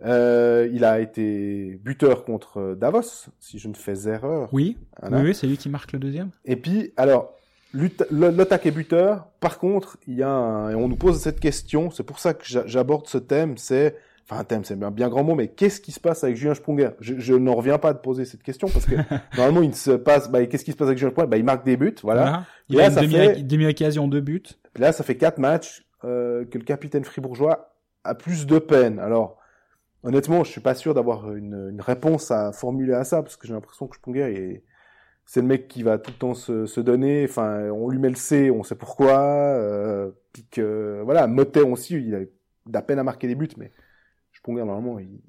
[0.05, 4.47] Euh, il a été buteur contre Davos, si je ne fais erreur.
[4.53, 5.17] Oui, Voilà.
[5.17, 6.29] oui, oui, c'est lui qui marque le deuxième.
[6.45, 7.33] Et puis, alors,
[7.73, 9.27] Lotak est buteur.
[9.41, 11.91] Par contre, il y a un, et on nous pose cette question.
[11.91, 13.57] C'est pour ça que j'a- j'aborde ce thème.
[13.57, 13.95] C'est,
[14.29, 16.53] enfin, un thème, c'est un bien grand mot, mais qu'est-ce qui se passe avec Julien
[16.53, 16.89] Sprunger?
[16.99, 18.95] Je, je n'en reviens pas de poser cette question parce que
[19.37, 21.29] normalement, il ne se passe, bah, qu'est-ce qui se passe avec Julien Sprunger?
[21.29, 22.45] Bah, il marque des buts, voilà.
[22.69, 24.43] Il Et a là, une ça demi- fait- demi-occasion, deux buts.
[24.77, 27.73] Là, ça fait quatre matchs euh, que le capitaine fribourgeois
[28.03, 28.99] a plus de peine.
[28.99, 29.37] Alors,
[30.03, 33.47] honnêtement, je suis pas sûr d'avoir une, une réponse à formuler à ça parce que
[33.47, 34.63] j'ai l'impression que Sprunger est
[35.29, 37.25] c'est le mec qui va tout le temps se, se donner.
[37.27, 39.19] Enfin, on lui met le C, on sait pourquoi.
[39.19, 42.29] Euh, puis que voilà, Motet aussi, il a de
[42.71, 43.71] la peine à marquer des buts, mais
[44.47, 45.19] Sprunger normalement, il,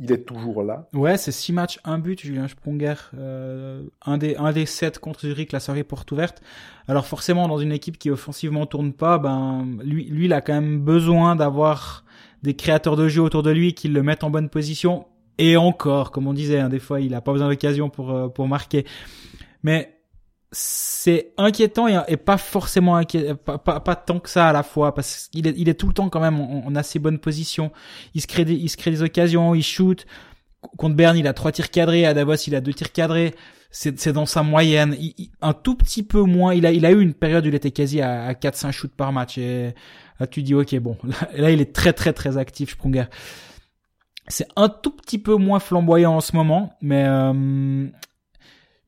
[0.00, 0.88] il est toujours là.
[0.92, 2.94] Ouais, c'est six matchs, un but, Julien Sprunger.
[3.14, 6.42] Euh, un des un des sept contre Zurich, la soirée porte ouverte.
[6.88, 10.54] Alors forcément, dans une équipe qui offensivement tourne pas, ben lui, lui, il a quand
[10.54, 12.04] même besoin d'avoir
[12.42, 15.06] des créateurs de jeu autour de lui qui le mettent en bonne position.
[15.38, 18.28] Et encore, comme on disait, hein, des fois, il a pas besoin d'occasion pour euh,
[18.28, 18.84] pour marquer.
[19.62, 19.97] Mais
[20.50, 24.94] c'est inquiétant et, pas forcément inquiétant, pas, pas, pas tant que ça à la fois,
[24.94, 27.70] parce qu'il est, il est tout le temps quand même en, en assez bonne position.
[28.14, 30.06] Il se crée des, il se crée des occasions, il shoot.
[30.76, 32.06] Contre Berne, il a trois tirs cadrés.
[32.06, 33.34] À Davos, il a deux tirs cadrés.
[33.70, 34.96] C'est, c'est dans sa moyenne.
[34.98, 36.54] Il- un tout petit peu moins.
[36.54, 38.94] Il a, il a eu une période où il était quasi à, à 4-5 shoots
[38.96, 39.38] par match.
[39.38, 39.74] Et
[40.18, 40.96] là, tu dis, ok, bon.
[41.04, 43.04] Là, là, il est très, très, très actif, Sprunger.
[44.26, 47.86] C'est un tout petit peu moins flamboyant en ce moment, mais euh,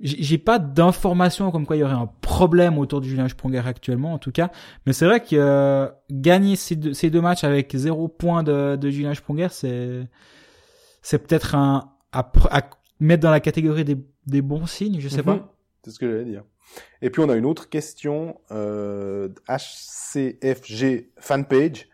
[0.01, 4.15] j'ai pas d'informations comme quoi il y aurait un problème autour de Julien Sprunger actuellement,
[4.15, 4.51] en tout cas.
[4.87, 8.77] Mais c'est vrai que euh, gagner ces deux, ces deux matchs avec zéro point de,
[8.77, 10.09] de Julien Sprunger, c'est
[11.03, 12.63] c'est peut-être un à, à
[12.99, 13.97] mettre dans la catégorie des,
[14.27, 15.25] des bons signes, je sais Mhm.
[15.25, 15.55] pas.
[15.85, 16.45] C'est ce que j'allais dire.
[17.03, 21.89] Et puis on a une autre question, euh, HCFG fanpage,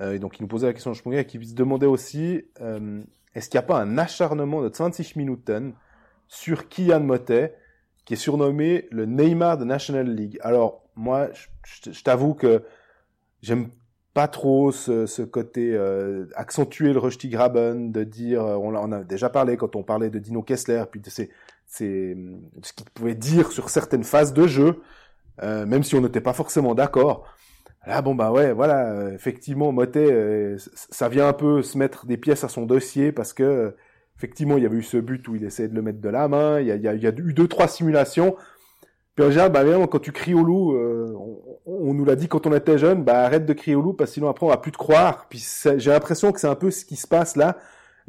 [0.00, 3.02] euh, et donc il nous posait la question de Sprunger, qui se demandait aussi, euh,
[3.34, 5.72] est-ce qu'il n'y a pas un acharnement de 20 Minuten
[6.30, 7.56] sur Kian Motet,
[8.04, 11.28] qui est surnommé le Neymar de National League Alors moi,
[11.64, 12.62] je, t'avoue que
[13.42, 13.68] j'aime
[14.14, 18.92] pas trop ce, ce côté euh, accentuer le Rusty Graben, de dire, euh, on, on
[18.92, 21.30] a déjà parlé quand on parlait de Dino Kessler, puis de c'est
[21.66, 24.82] ce qu'il pouvait dire sur certaines phases de jeu,
[25.42, 27.26] euh, même si on n'était pas forcément d'accord.
[27.86, 32.16] Là, bon bah ouais, voilà, effectivement, Motet, euh, ça vient un peu se mettre des
[32.16, 33.74] pièces à son dossier parce que
[34.20, 36.28] effectivement, il y avait eu ce but où il essayait de le mettre de la
[36.28, 38.36] main, il y a, eu deux trois simulations.
[39.16, 41.10] Puis en général, bah quand tu cries au loup, euh,
[41.64, 44.10] on, nous l'a dit quand on était jeune, bah arrête de crier au loup parce
[44.10, 45.26] que sinon après on va plus te croire.
[45.30, 45.42] Puis
[45.78, 47.56] j'ai l'impression que c'est un peu ce qui se passe là.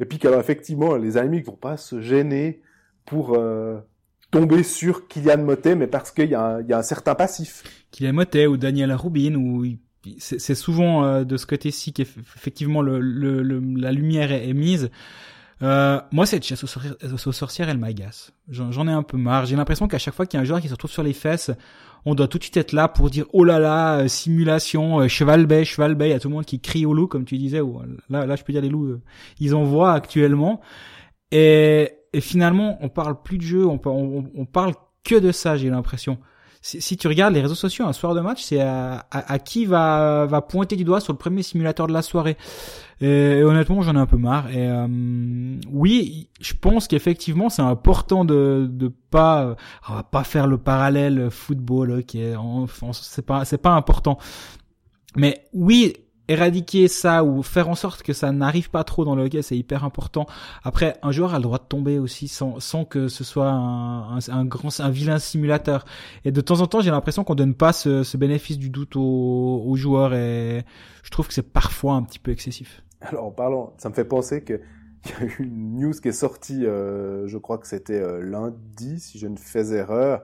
[0.00, 2.60] Et puis qu'alors effectivement, les ennemis vont pas se gêner
[3.06, 3.78] pour euh,
[4.30, 7.62] tomber sur Kylian Motet, mais parce qu'il y, a un- certain passif.
[7.90, 9.34] Kylian Motet ou Daniel Rubin
[10.18, 14.90] c'est souvent euh, de ce côté-ci qu'effectivement le, le, le- la lumière est, est mise.
[15.62, 18.32] Euh, moi, cette chasse aux, sorcières- elle m'agace.
[18.48, 19.46] J'en ai un peu marre.
[19.46, 21.12] J'ai l'impression qu'à chaque fois qu'il y a un joueur qui se retrouve sur les
[21.12, 21.50] fesses,
[22.04, 25.08] on doit tout de suite être là pour dire oh là là, euh, simulation, euh,
[25.08, 26.08] cheval bay, cheval bay.
[26.08, 27.60] Il y a tout le monde qui crie au loup, comme tu disais.
[28.10, 28.98] là, là, je peux dire les loups,
[29.38, 30.60] ils en voient actuellement.
[31.30, 35.56] Et, finalement, on parle plus de jeu, on, par- on, on parle que de ça.
[35.56, 36.18] J'ai l'impression
[36.62, 39.66] si, tu regardes les réseaux sociaux un soir de match, c'est à, à, à qui
[39.66, 42.36] va, va pointer du doigt sur le premier simulateur de la soirée.
[43.02, 44.50] Et, honnêtement, j'en ai un peu marre.
[44.50, 44.86] Et euh,
[45.70, 49.56] oui, je pense qu'effectivement, c'est important de de pas,
[49.88, 52.16] on va pas faire le parallèle football, ok,
[52.92, 54.18] c'est pas c'est pas important.
[55.16, 55.94] Mais oui,
[56.28, 59.56] éradiquer ça ou faire en sorte que ça n'arrive pas trop dans le hockey, c'est
[59.56, 60.26] hyper important.
[60.62, 64.16] Après, un joueur a le droit de tomber aussi sans, sans que ce soit un,
[64.16, 65.84] un, un grand, un vilain simulateur.
[66.24, 68.96] Et de temps en temps, j'ai l'impression qu'on donne pas ce, ce bénéfice du doute
[68.96, 70.64] aux, aux joueurs et
[71.02, 72.82] je trouve que c'est parfois un petit peu excessif.
[73.02, 74.60] Alors en parlant, ça me fait penser que
[75.04, 78.20] il y a eu une news qui est sortie, euh, je crois que c'était euh,
[78.20, 80.22] lundi, si je ne fais erreur,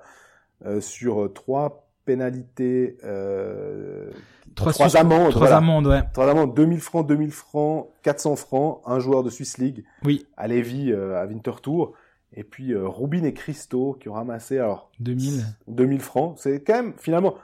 [0.65, 4.11] euh, sur euh, trois pénalités, euh,
[4.55, 5.57] trois, sus- amendes, Trois voilà.
[5.59, 6.03] amendes, ouais.
[6.13, 10.47] trois amendes, 2000 francs, 2000 francs, 400 francs, un joueur de Swiss League Oui, à
[10.49, 11.93] Lévis à Winterthur,
[12.35, 15.45] et puis Rubin et Christo qui ont ramassé alors 2000.
[15.67, 16.37] 2000 francs.
[16.39, 17.35] C'est quand même, finalement,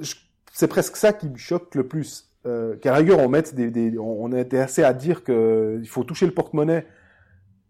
[0.00, 0.14] je-
[0.52, 2.30] c'est presque ça qui me choque le plus.
[2.46, 5.78] Euh, qu'à la rigueur, on mette des, des, on, on était assez à dire que
[5.80, 6.86] il faut toucher le porte-monnaie.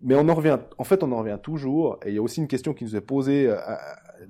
[0.03, 1.99] Mais on en revient, en fait, on en revient toujours.
[2.05, 3.57] Et il y a aussi une question qui nous est posée, euh,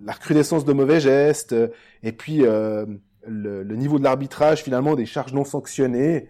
[0.05, 1.69] la recrudescence de mauvais gestes, euh,
[2.05, 2.87] et puis euh,
[3.27, 6.29] le, le niveau de l'arbitrage, finalement, des charges non sanctionnées.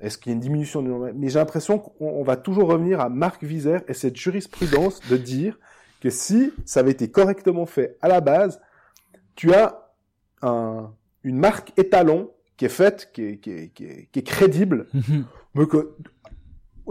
[0.00, 3.08] Est-ce qu'il y a une diminution nombre Mais j'ai l'impression qu'on va toujours revenir à
[3.08, 5.58] Marc Vizère et cette jurisprudence de dire
[6.00, 8.60] que si ça avait été correctement fait à la base,
[9.36, 9.92] tu as
[10.42, 10.90] un,
[11.22, 12.30] une marque étalon
[12.60, 14.86] qui est faite, qui est, qui est, qui est, qui est crédible,
[15.54, 15.96] mais que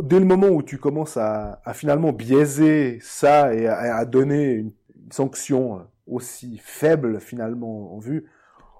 [0.01, 4.53] dès le moment où tu commences à, à finalement biaiser ça et à, à donner
[4.53, 8.25] une, une sanction aussi faible finalement en vue,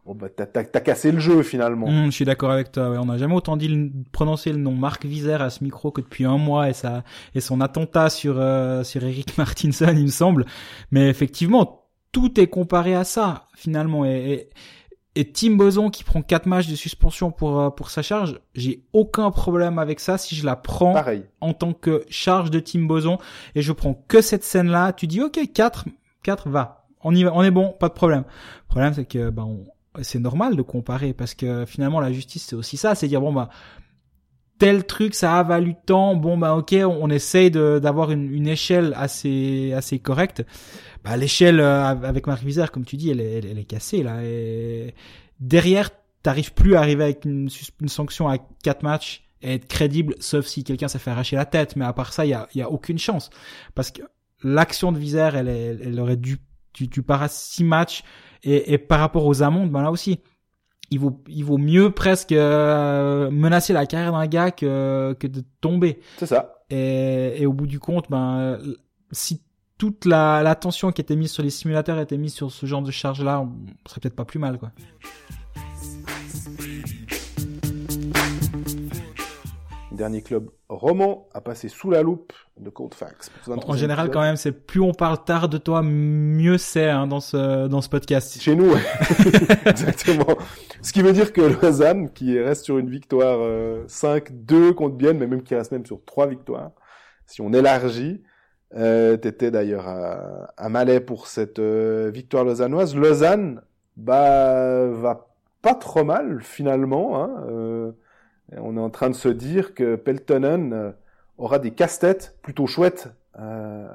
[0.03, 1.85] bon bah t'as, t'as, t'as cassé le jeu finalement.
[1.85, 2.89] Hum, je suis d'accord avec toi.
[2.89, 5.91] Ouais, on n'a jamais autant dit le- prononcé le nom Marc Vizère à ce micro
[5.91, 7.03] que depuis un mois et ça
[7.35, 10.47] et son attentat sur euh, sur Eric Martinson, il me semble.
[10.89, 14.05] Mais effectivement, tout est comparé à ça finalement.
[14.05, 14.49] Et, et,
[15.19, 18.83] et Tim Boson qui prend quatre matchs de suspension pour euh, pour sa charge, j'ai
[18.93, 21.25] aucun problème avec ça si je la prends Pareil.
[21.41, 23.17] en tant que charge de Tim Boson
[23.53, 24.93] et je prends que cette scène là.
[24.93, 25.85] Tu dis ok 4
[26.23, 28.23] 4 va, on y va, on est bon, pas de problème.
[28.63, 29.65] Le problème c'est que bah on
[30.01, 33.33] c'est normal de comparer parce que finalement la justice c'est aussi ça, c'est dire bon
[33.33, 33.49] bah
[34.59, 38.93] tel truc ça a valu tant, bon bah ok on, essaye d'avoir une, une échelle
[38.95, 40.45] assez assez correcte.
[41.03, 44.23] Bah l'échelle euh, avec Marc Vizère comme tu dis elle est, elle, est cassée là.
[44.23, 44.93] Et
[45.39, 45.89] derrière
[46.21, 47.49] t'arrives plus à arriver avec une,
[47.81, 51.45] une sanction à quatre matchs et être crédible sauf si quelqu'un s'est fait arracher la
[51.45, 51.75] tête.
[51.75, 53.29] Mais à part ça il y a, y a aucune chance.
[53.73, 54.03] Parce que
[54.43, 56.37] l'action de Vizère elle, elle, elle aurait dû
[56.73, 58.03] tu, tu à six matchs
[58.43, 60.19] et, et par rapport aux amendes, ben là aussi,
[60.91, 65.43] il vaut, il vaut mieux presque euh, menacer la carrière d'un gars que, que de
[65.61, 65.99] tomber.
[66.17, 66.55] C'est ça.
[66.69, 68.59] Et, et au bout du compte, ben
[69.11, 69.41] si
[69.77, 72.91] toute la l'attention qui était mise sur les simulateurs était mise sur ce genre de
[72.91, 74.71] charge-là, on serait peut-être pas plus mal, quoi.
[79.99, 83.29] Dernier club roman à passer sous la loupe de Cold Facts.
[83.67, 87.19] En général, quand même, c'est plus on parle tard de toi, mieux c'est hein, dans
[87.19, 88.39] ce dans ce podcast.
[88.39, 88.79] Chez nous, ouais.
[89.65, 90.37] exactement.
[90.81, 95.17] Ce qui veut dire que Lausanne, qui reste sur une victoire euh, 5-2 contre Bienne,
[95.17, 96.71] mais même qui reste même sur trois victoires,
[97.25, 98.23] si on élargit,
[98.77, 102.95] euh, t'étais d'ailleurs à, à Malais pour cette euh, victoire lausannoise.
[102.95, 103.61] Lausanne,
[103.97, 105.27] bah, va
[105.61, 107.21] pas trop mal finalement.
[107.21, 107.91] Hein, euh,
[108.57, 110.91] on est en train de se dire que Peltonen euh,
[111.37, 113.87] aura des casse-têtes plutôt chouettes euh,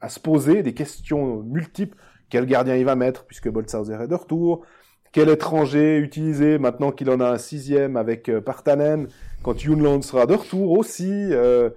[0.00, 1.96] à, se poser, des questions multiples.
[2.30, 4.64] Quel gardien il va mettre puisque Boltzhauser est de retour?
[5.12, 9.08] Quel étranger utiliser maintenant qu'il en a un sixième avec euh, Partanen
[9.42, 11.70] Quand Junland sera de retour aussi euh,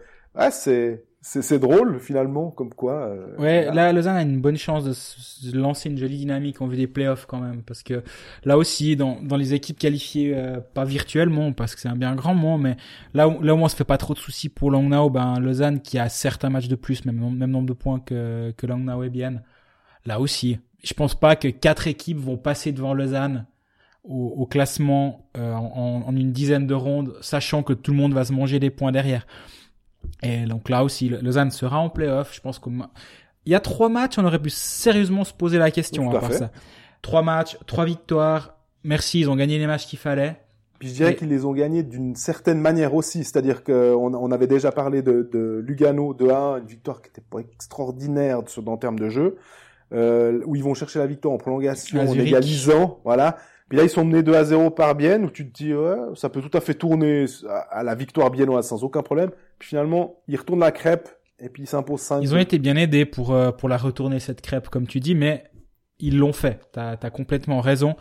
[0.51, 3.74] c'est c'est drôle finalement comme quoi euh, ouais là.
[3.74, 6.88] là Lausanne a une bonne chance de, de, lancer une jolie dynamique en vue des
[6.88, 8.03] playoffs quand même parce que
[8.45, 12.15] là aussi dans dans les équipes qualifiées euh, pas virtuellement parce que c'est un bien
[12.15, 12.78] grand mot mais
[13.13, 15.82] là où, là où on se fait pas trop de soucis pour Langnau ben Lausanne
[15.82, 19.09] qui a certains matchs de plus même même nombre de points que que Langnau et
[19.09, 19.43] Bienne
[20.05, 23.45] là aussi je pense pas que quatre équipes vont passer devant Lausanne
[24.05, 28.13] au, au classement euh, en, en une dizaine de rondes sachant que tout le monde
[28.13, 29.28] va se manger des points derrière
[30.24, 32.34] et donc là aussi, Lausanne sera en playoff.
[32.34, 32.74] Je pense qu'il
[33.45, 36.34] y a trois matchs, on aurait pu sérieusement se poser la question Tout à, part
[36.34, 36.52] ça.
[37.02, 38.56] Trois matchs, trois victoires.
[38.84, 40.38] Merci, ils ont gagné les matchs qu'il fallait.
[40.80, 44.32] Puis je dirais Et- qu'ils les ont gagnés d'une certaine manière aussi, c'est-à-dire qu'on on
[44.32, 48.97] avait déjà parlé de, de Lugano 2-1, une victoire qui était pas extraordinaire en termes
[48.97, 49.36] de jeu,
[49.91, 53.38] euh, où ils vont chercher la victoire en prolongation, en égalisant, voilà.
[53.70, 55.95] Puis là, ils sont menés 2 à 0 par Bienne, où tu te dis, ouais,
[56.15, 57.26] ça peut tout à fait tourner
[57.70, 59.30] à, la victoire biennoise sans aucun problème.
[59.59, 61.07] Puis finalement, ils retournent la crêpe,
[61.39, 64.20] et puis ils s'imposent 5 Ils ont été bien aidés pour euh, pour la retourner
[64.20, 65.43] cette crêpe, comme tu dis, mais
[65.99, 66.61] ils l'ont fait.
[66.72, 67.95] T'as as complètement raison.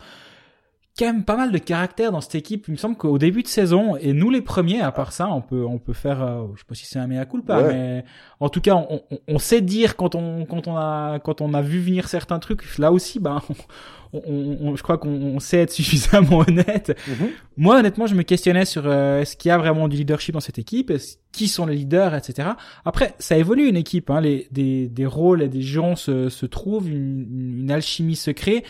[0.99, 2.65] Quand même pas mal de caractère dans cette équipe.
[2.67, 5.39] Il me semble qu'au début de saison, et nous les premiers, à part ça, on
[5.41, 7.73] peut on peut faire, euh, je sais pas si c'est un mea culpa, Ouais.
[7.73, 8.05] mais
[8.41, 11.53] en tout cas, on, on, on sait dire quand on quand on a quand on
[11.53, 12.77] a vu venir certains trucs.
[12.77, 13.41] Là aussi, ben,
[14.13, 16.97] on, je crois qu'on on sait être suffisamment honnête.
[17.07, 17.29] Mhm.
[17.57, 20.39] Moi, honnêtement, je me questionnais sur euh, est-ce qu'il y a vraiment du leadership dans
[20.39, 22.49] cette équipe, est-ce- qui sont les leaders, etc.
[22.85, 26.45] Après, ça évolue une équipe, hein, les, des, des rôles et des gens se, se
[26.47, 28.63] trouvent, une, une alchimie se crée.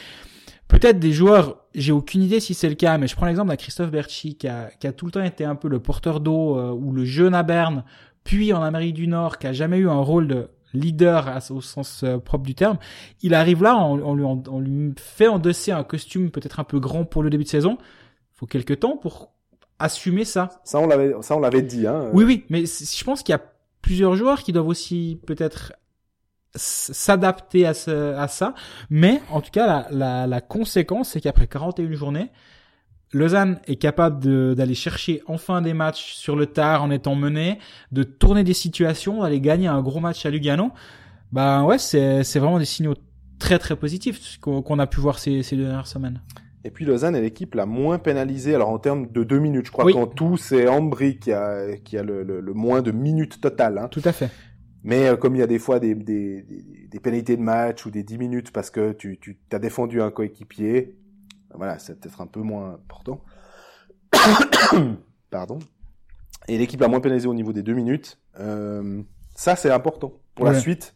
[0.70, 3.55] Peut-être des joueurs, j'ai aucune idée si c'est le cas, mais je prends l'exemple d'un
[3.57, 6.57] Christophe Berchi qui a, qui a tout le temps été un peu le porteur d'eau
[6.57, 7.84] euh, ou le jeune à Berne,
[8.24, 11.59] puis en Amérique du Nord, qui a jamais eu un rôle de leader à- au
[11.61, 12.78] sens euh, propre du terme.
[13.24, 16.63] Il arrive là, on, on lui, on, on lui fait endosser un costume peut-être un
[16.63, 17.78] peu grand pour le début de saison.
[18.36, 19.32] faut quelques temps pour
[19.80, 20.61] assumer ça.
[20.63, 22.09] Ça, on l'avait, ça, on l'avait dit, hein.
[22.13, 23.41] Oui, oui, mais je pense qu'il y a
[23.82, 25.74] plusieurs joueurs qui doivent aussi peut-être
[26.55, 28.53] s'adapter à, ce, à ça.
[28.89, 32.29] Mais en tout cas, la, la, la conséquence, c'est qu'après 41 journées,
[33.11, 37.57] Lausanne est capable de- d'aller chercher enfin des matchs sur le tard en étant mené,
[37.91, 40.71] de tourner des situations, d'aller gagner un gros match à Lugano.
[41.31, 42.93] Ben ouais, c'est vraiment des signaux
[43.39, 46.21] très très positifs qu'on a pu voir ces, ces deux dernières semaines.
[46.65, 49.67] Et puis Lausanne est l'équipe la moins pénalisée, alors en termes de deux minutes.
[49.67, 49.93] Je crois Oui.
[49.93, 53.77] qu'en tout, c'est Ambry qui a, qui a le, le- le moins de minutes totales.
[53.77, 53.87] Hein.
[53.89, 54.29] Tout à fait.
[54.84, 57.86] Mais euh, comme il y a des fois des, des, des, des pénalités de match
[57.86, 60.97] ou des 10 minutes parce que tu, tu as défendu un coéquipier,
[61.53, 63.23] voilà, c'est peut-être un peu moins important.
[65.30, 65.59] Pardon.
[66.47, 69.03] Et l'équipe la moins pénalisée au niveau des deux minutes, euh,
[69.36, 70.95] ça c'est important pour la suite,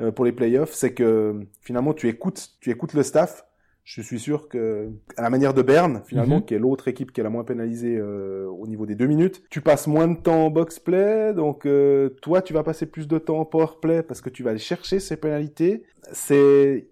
[0.00, 3.46] euh, pour les playoffs, c'est que finalement tu écoutes, tu écoutes le staff.
[3.84, 6.44] Je suis sûr que, à la manière de Berne, finalement, Mhm.
[6.46, 9.42] qui est l'autre équipe qui est la moins pénalisée euh, au niveau des deux minutes,
[9.50, 13.06] tu passes moins de temps en box play, donc euh, toi tu vas passer plus
[13.06, 15.82] de temps en power play parce que tu vas aller chercher ces pénalités.
[16.12, 16.88] C'est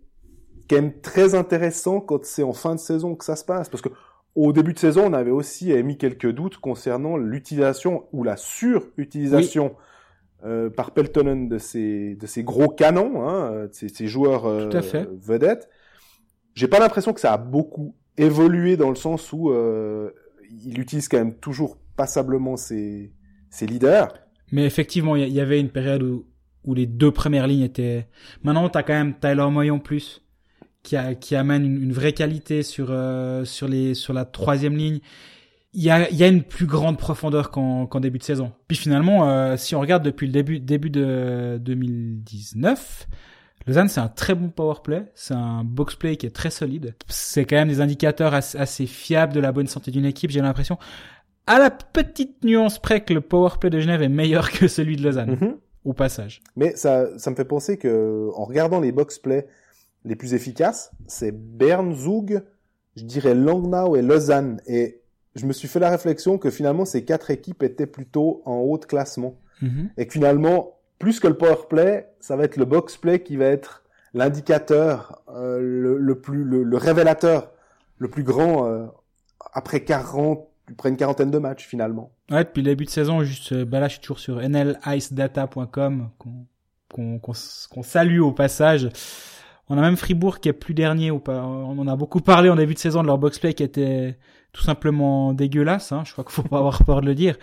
[0.68, 3.82] quand même très intéressant quand c'est en fin de saison que ça se passe, parce
[3.82, 3.88] que
[4.34, 9.76] au début de saison, on avait aussi émis quelques doutes concernant l'utilisation ou la surutilisation
[10.44, 14.68] euh, par Peltonen de ces de ces gros canons, hein, de ces, ces joueurs euh,
[15.22, 15.68] vedettes.
[16.54, 20.10] J'ai pas l'impression que ça a beaucoup évolué dans le sens où euh,
[20.64, 23.12] il utilise quand même toujours passablement ses
[23.50, 24.12] ses leaders.
[24.50, 26.26] Mais effectivement, il y, avait une période où,
[26.64, 28.06] où les deux premières lignes étaient.
[28.42, 30.22] Maintenant, t'as quand même Tyler Moy en plus,
[30.82, 35.00] qui, a, qui amène une, vraie qualité sur euh, sur les sur la troisième ligne.
[35.74, 38.52] Il y a, y a une plus grande profondeur qu'en qu'en début de saison.
[38.68, 43.08] Puis finalement, euh, si on regarde depuis le début début de 2019,
[43.66, 46.94] Lausanne c'est un très bon power play, c'est un box play qui est très solide.
[47.08, 50.30] C'est quand même des indicateurs assez, assez fiables de la bonne santé d'une équipe.
[50.30, 50.78] J'ai l'impression
[51.46, 55.02] à la petite nuance près que le powerplay de Genève est meilleur que celui de
[55.02, 55.56] Lausanne, Mhm.
[55.84, 56.40] au passage.
[56.56, 59.46] Mais ça, ça me fait penser que, en regardant les box play
[60.04, 62.42] les plus efficaces, c'est Bern, Zug,
[62.96, 64.60] je dirais Langnau et Lausanne.
[64.66, 65.00] Et
[65.34, 68.78] je me suis fait la réflexion que finalement ces quatre équipes étaient plutôt en haut
[68.78, 69.36] de classement.
[69.60, 69.90] Mhm.
[69.96, 73.36] Et que finalement, plus que le power play, ça va être le box play qui
[73.36, 73.82] va être
[74.14, 77.50] l'indicateur, euh, le, le plus, le, le révélateur,
[77.98, 78.86] le plus grand euh,
[79.52, 82.12] après 40, après une quarantaine de matchs finalement.
[82.30, 87.18] Ouais, depuis le début de saison, juste, bah là, je suis toujours sur nlicedata.com, qu'on
[87.18, 88.88] qu'on salue au passage.
[89.68, 91.10] On a même Fribourg qui est plus dernier.
[91.10, 94.18] On en a beaucoup parlé en début de saison de leur box-play qui était
[94.52, 95.90] tout simplement dégueulasse.
[95.90, 96.04] Hein.
[96.06, 97.38] Je crois qu'il faut pas avoir peur de le dire.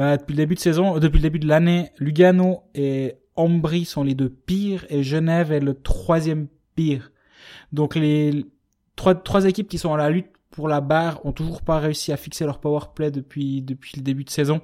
[0.00, 3.84] Bah, depuis le début de saison, euh, depuis le début de l'année, Lugano et Ambry
[3.84, 7.12] sont les deux pires et Genève est le troisième pire.
[7.74, 8.46] Donc les
[8.96, 12.12] trois, trois équipes qui sont à la lutte pour la barre ont toujours pas réussi
[12.12, 14.62] à fixer leur power play depuis depuis le début de saison.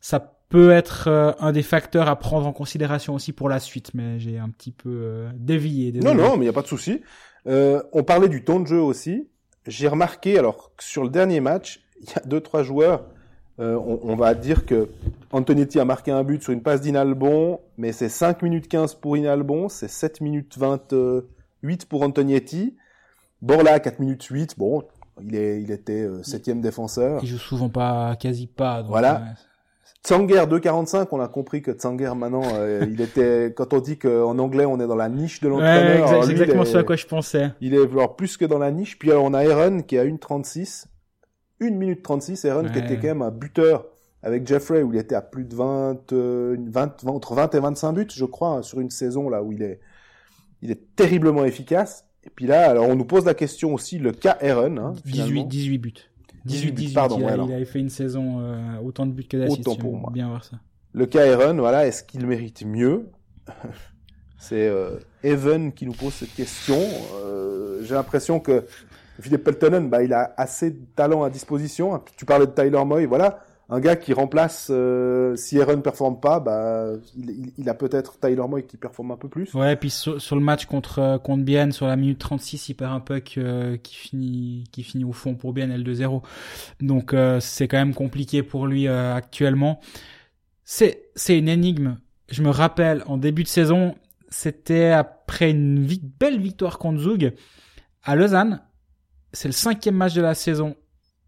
[0.00, 3.90] Ça peut être euh, un des facteurs à prendre en considération aussi pour la suite,
[3.92, 5.92] mais j'ai un petit peu euh, dévié.
[5.92, 7.02] Non, non, mais il n'y a pas de souci.
[7.46, 9.28] Euh, on parlait du temps de jeu aussi.
[9.66, 13.04] J'ai remarqué, alors, que sur le dernier match, il y a deux, trois joueurs.
[13.60, 14.88] Euh, on, on va dire que
[15.32, 19.16] Antonetti a marqué un but sur une passe d'Inalbon, mais c'est 5 minutes 15 pour
[19.16, 22.76] Inalbon, c'est 7 minutes 28 pour Antonetti.
[23.42, 24.82] Borla, 4 minutes 8, bon,
[25.22, 27.20] il, est, il était euh, septième défenseur.
[27.22, 28.80] Ils jouent souvent pas, quasi pas.
[28.82, 29.14] donc, Voilà.
[29.14, 29.20] ouais.
[30.02, 34.38] Tsanger 2,45, on a compris que Tsanger maintenant, euh, il était, quand on dit qu'en
[34.38, 36.82] anglais on est dans la niche de Ouais, l'entraîneur, alors c'est exactement il ce à
[36.84, 37.50] quoi je pensais.
[37.62, 38.98] il est alors plus que dans la niche.
[38.98, 40.86] Puis alors on a Aaron qui a 1,36.
[41.60, 42.44] 1 minute 36.
[42.44, 42.84] Aaron qui Ouais.
[42.84, 43.86] était quand même un buteur
[44.22, 47.60] avec Jeffrey où il était à plus de 20, euh, une 20, entre 20 et
[47.60, 49.80] 25 buts, je crois, hein, sur une saison là où il est,
[50.62, 52.06] il est terriblement efficace.
[52.24, 54.76] Et puis là, alors on nous pose la question aussi, le cas Aaron.
[54.78, 55.44] Hein, 18, finalement.
[55.44, 55.94] 18 buts.
[56.46, 59.24] 18 buts, pardon, il, a, ouais, il avait fait une saison euh, autant de buts
[59.24, 59.60] que d'assists.
[59.66, 60.10] Autant pour moi.
[60.12, 60.56] Bien voir ça.
[60.92, 63.08] Le cas Aaron, voilà, est-ce qu'il mérite mieux
[64.38, 66.78] C'est euh, Evan qui nous pose cette question.
[67.24, 68.64] Euh, J'ai l'impression que
[69.20, 72.02] Philippe Peltonen, bah, il a assez de talent à disposition.
[72.16, 74.68] Tu parlais de Tyler Moy, voilà, un gars qui remplace.
[74.70, 76.88] euh, si Aaron ne performe pas, bah,
[77.56, 79.54] il, a peut-être Tyler Moy qui performe un peu plus.
[79.54, 82.74] Ouais, et puis sur, le match contre euh, contre Bienne, sur la minute 36, il
[82.74, 86.22] perd un puck euh, qui finit qui finit au fond pour Bienne L2-0.
[86.80, 89.80] Donc euh, c'est quand même compliqué pour lui euh, actuellement.
[90.64, 90.98] C'est
[91.28, 91.98] une énigme.
[92.30, 93.94] Je me rappelle en début de saison,
[94.30, 95.86] c'était après une
[96.18, 97.34] belle victoire contre Zug
[98.02, 98.62] à Lausanne.
[99.34, 100.76] C'est le cinquième match de la saison.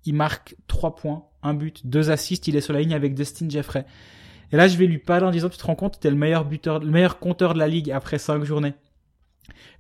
[0.05, 2.49] Il marque trois points, un but, deux assists.
[2.49, 3.85] Il est sur la ligne avec Dustin Jeffrey.
[4.53, 6.45] Et là, je vais lui parler en disant, tu te rends compte, t'es le meilleur
[6.45, 8.75] buteur, le meilleur compteur de la ligue après cinq journées.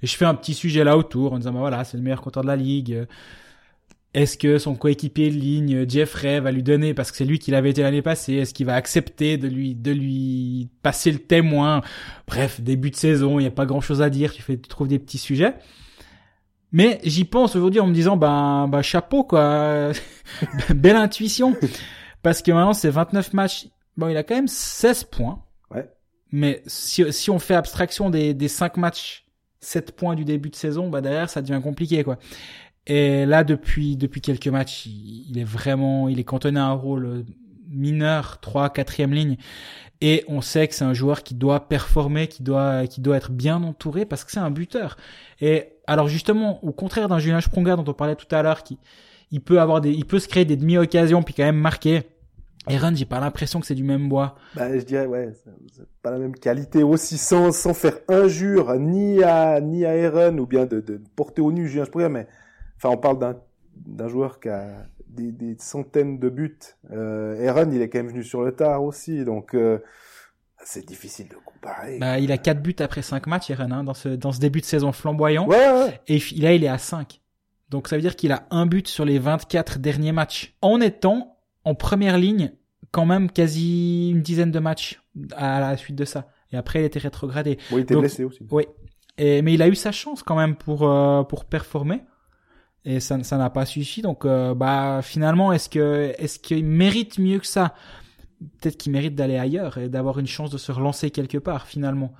[0.02, 2.20] Et je fais un petit sujet là autour en disant, bah voilà, c'est le meilleur
[2.20, 3.06] compteur de la ligue.
[4.12, 7.50] Est-ce que son coéquipier de ligne, Jeffrey, va lui donner, parce que c'est lui qui
[7.50, 11.82] l'avait été l'année passée, est-ce qu'il va accepter de lui, de lui passer le témoin?
[12.26, 14.68] Bref, début de saison, il n'y a pas grand chose à dire, tu fais, tu
[14.68, 15.54] trouves des petits sujets.
[16.76, 19.92] Mais j'y pense aujourd'hui en me disant, ben, bah, chapeau, quoi.
[20.74, 21.56] Belle intuition.
[22.20, 23.68] Parce que maintenant, c'est 29 matchs.
[23.96, 25.42] Bon, il a quand même 16 points.
[25.70, 25.90] Ouais.
[26.32, 29.24] Mais si, si on fait abstraction des, des 5 matchs,
[29.60, 32.18] 7 points du début de saison, bah derrière, ça devient compliqué, quoi.
[32.86, 36.72] Et là, depuis depuis quelques matchs, il, il est vraiment, il est cantonné à un
[36.72, 37.24] rôle
[37.70, 39.38] mineur, 3 quatrième ligne.
[40.00, 43.32] Et on sait que c'est un joueur qui doit performer, qui doit, qui doit être
[43.32, 44.96] bien entouré parce que c'est un buteur.
[45.40, 48.78] Et alors justement, au contraire d'un Julien Sprunger dont on parlait tout à l'heure, qui,
[49.30, 52.02] il peut avoir des, il peut se créer des demi-occasions puis quand même marquer.
[52.68, 54.34] Aaron, j'ai pas l'impression que c'est du même bois.
[54.56, 55.32] Bah, je dirais, ouais,
[55.72, 60.36] c'est pas la même qualité aussi, sans, sans faire injure ni à, ni à Aaron
[60.38, 62.26] ou bien de, de porter au nu Julien Sprunger, mais,
[62.76, 63.36] enfin, on parle d'un,
[63.86, 64.84] d'un joueur qui a
[65.16, 66.58] des, des centaines de buts.
[66.92, 69.78] Euh, Aaron, il est quand même venu sur le tard aussi, donc, euh,
[70.64, 71.98] c'est difficile de comparer.
[71.98, 74.60] Bah, il a quatre buts après cinq matchs, Aaron, hein, dans ce, dans ce début
[74.60, 75.46] de saison flamboyant.
[75.46, 76.00] Ouais, ouais.
[76.06, 77.20] Et là, il est à 5.
[77.68, 80.54] Donc, ça veut dire qu'il a un but sur les 24 derniers matchs.
[80.62, 82.52] En étant en première ligne,
[82.92, 85.02] quand même quasi une dizaine de matchs
[85.36, 86.28] à la suite de ça.
[86.52, 87.58] Et après, il était rétrogradé.
[87.72, 88.46] Oui, il était blessé aussi.
[88.50, 88.64] Oui.
[89.18, 92.02] Et, mais il a eu sa chance quand même pour, euh, pour performer.
[92.88, 94.00] Et ça, ça n'a pas suffi.
[94.00, 97.74] Donc, euh, bah, finalement, est-ce que, est-ce qu'il mérite mieux que ça?
[98.60, 102.14] Peut-être qu'il mérite d'aller ailleurs et d'avoir une chance de se relancer quelque part, finalement.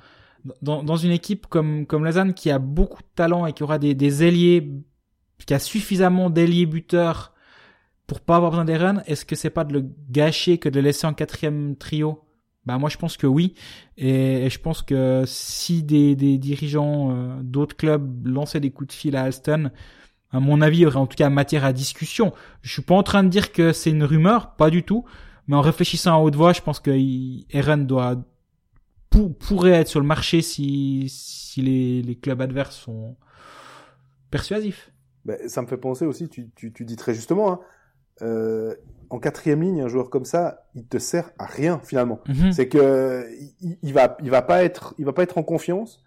[0.62, 3.78] Dans, dans une équipe comme, comme Lausanne qui a beaucoup de talent et qui aura
[3.78, 4.72] des, des ailiers,
[5.46, 7.32] qui a suffisamment d'ailiers buteurs
[8.06, 10.76] pour pas avoir besoin des runs, est-ce que c'est pas de le gâcher que de
[10.80, 12.22] le laisser en quatrième trio?
[12.64, 13.54] Bah moi je pense que oui,
[13.96, 18.88] et, et je pense que si des, des dirigeants euh, d'autres clubs lançaient des coups
[18.88, 19.70] de fil à Alston,
[20.32, 22.32] à mon avis, il y aurait en tout cas matière à discussion.
[22.62, 25.04] Je suis pas en train de dire que c'est une rumeur, pas du tout,
[25.46, 26.90] mais en réfléchissant à haute voix, je pense que
[27.56, 28.16] Aaron doit
[29.10, 33.16] pour- pourrait être sur le marché si si les, les clubs adverses sont
[34.30, 34.90] persuasifs.
[35.24, 37.60] Ben, ça me fait penser aussi, tu, tu, tu dis très justement, hein,
[38.22, 38.74] euh,
[39.10, 42.20] en quatrième ligne, un joueur comme ça, il te sert à rien finalement.
[42.28, 42.52] Mhm.
[42.52, 43.26] C'est que
[43.60, 46.02] il, il va, il va pas être, il va pas être en confiance.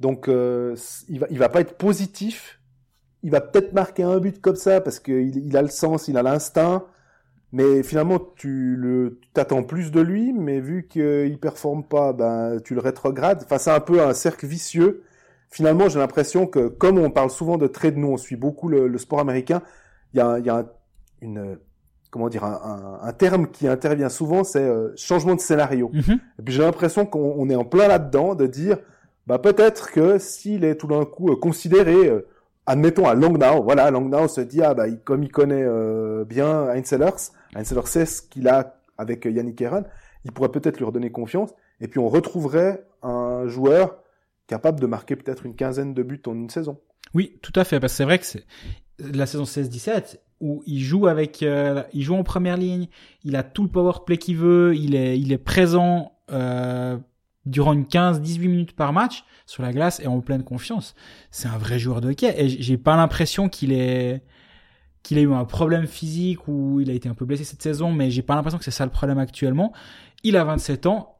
[0.00, 0.76] Donc, euh,
[1.08, 2.60] il va, il va pas être positif.
[3.24, 6.16] Il va peut-être marquer un but comme ça parce qu'il il a le sens, il
[6.16, 6.84] a l'instinct.
[7.52, 12.74] Mais finalement, tu le, t'attends plus de lui, mais vu qu'il performe pas, ben, tu
[12.74, 13.42] le rétrogrades.
[13.44, 15.02] Enfin, c'est un peu un cercle vicieux.
[15.50, 18.88] Finalement, j'ai l'impression que, comme on parle souvent de trade, nous, on suit beaucoup le,
[18.88, 19.62] le sport américain.
[20.12, 20.66] Il y a, y a un-
[21.22, 21.58] une,
[22.10, 25.90] comment dire, un, un- un terme qui intervient souvent, c'est euh, changement de scénario.
[25.92, 26.18] Mhm.
[26.40, 28.78] Et puis j'ai l'impression qu'on on est en plein là-dedans de dire,
[29.28, 32.26] bah peut-être que s'il est tout d'un coup euh, considéré, euh,
[32.66, 36.68] admettons à Langnau, voilà, Langnau se dit, ah bah il- comme il connaît euh, bien
[36.68, 39.84] Heinz Sellers, Heinz Sellers sait ce qu'il a avec Yannick Aaron,
[40.24, 41.50] il pourrait peut-être lui redonner confiance,
[41.80, 43.96] et puis on retrouverait un joueur
[44.46, 46.78] capable de marquer peut-être une quinzaine de buts en une saison.
[47.14, 48.44] Oui, tout à fait, parce que c'est vrai que c'est
[48.98, 52.88] la saison 16-17 où il joue avec, euh, il joue en première ligne,
[53.24, 56.96] il a tout le power play qu'il veut, il est, il est présent euh,
[57.46, 60.94] durant une 15-18 minutes par match sur la glace et en pleine confiance.
[61.30, 64.22] C'est un vrai joueur de hockey et j'ai pas l'impression qu'il est
[65.02, 67.92] qu'il ait eu un problème physique ou il a été un peu blessé cette saison,
[67.92, 69.74] mais j'ai pas l'impression que c'est ça le problème actuellement.
[70.22, 71.10] Il a 27 ans.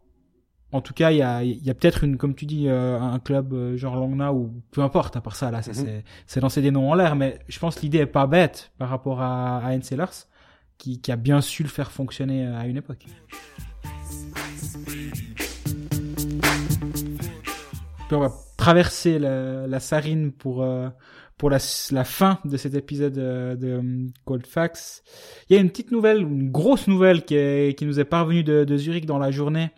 [0.72, 3.18] En tout cas, il y a, y a peut-être une, comme tu dis, euh, un
[3.18, 5.16] club euh, genre Langnau ou peu importe.
[5.16, 5.76] À part ça, là, ça, Mhm.
[5.76, 7.14] c'est, c'est lancer des noms en l'air.
[7.14, 10.06] Mais je pense que l'idée est pas bête par rapport à, à Sellers,
[10.78, 13.04] qui, qui a bien su le faire fonctionner à une époque.
[18.14, 20.88] On va traverser la, la Sarine pour euh,
[21.36, 21.58] pour la,
[21.90, 25.02] la fin de cet épisode euh, de euh, Cold Facts.
[25.48, 28.44] Il y a une petite nouvelle, une grosse nouvelle qui, est, qui nous est parvenue
[28.44, 29.70] de, de Zurich dans la journée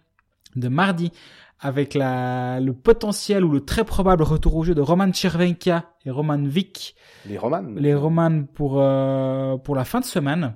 [0.55, 1.13] de mardi
[1.59, 6.11] avec la, le potentiel ou le très probable retour au jeu de Roman Chervenka et
[6.11, 6.95] Roman Vick,
[7.27, 7.65] Les Romans.
[7.77, 10.55] les Romans pour euh, pour la fin de semaine.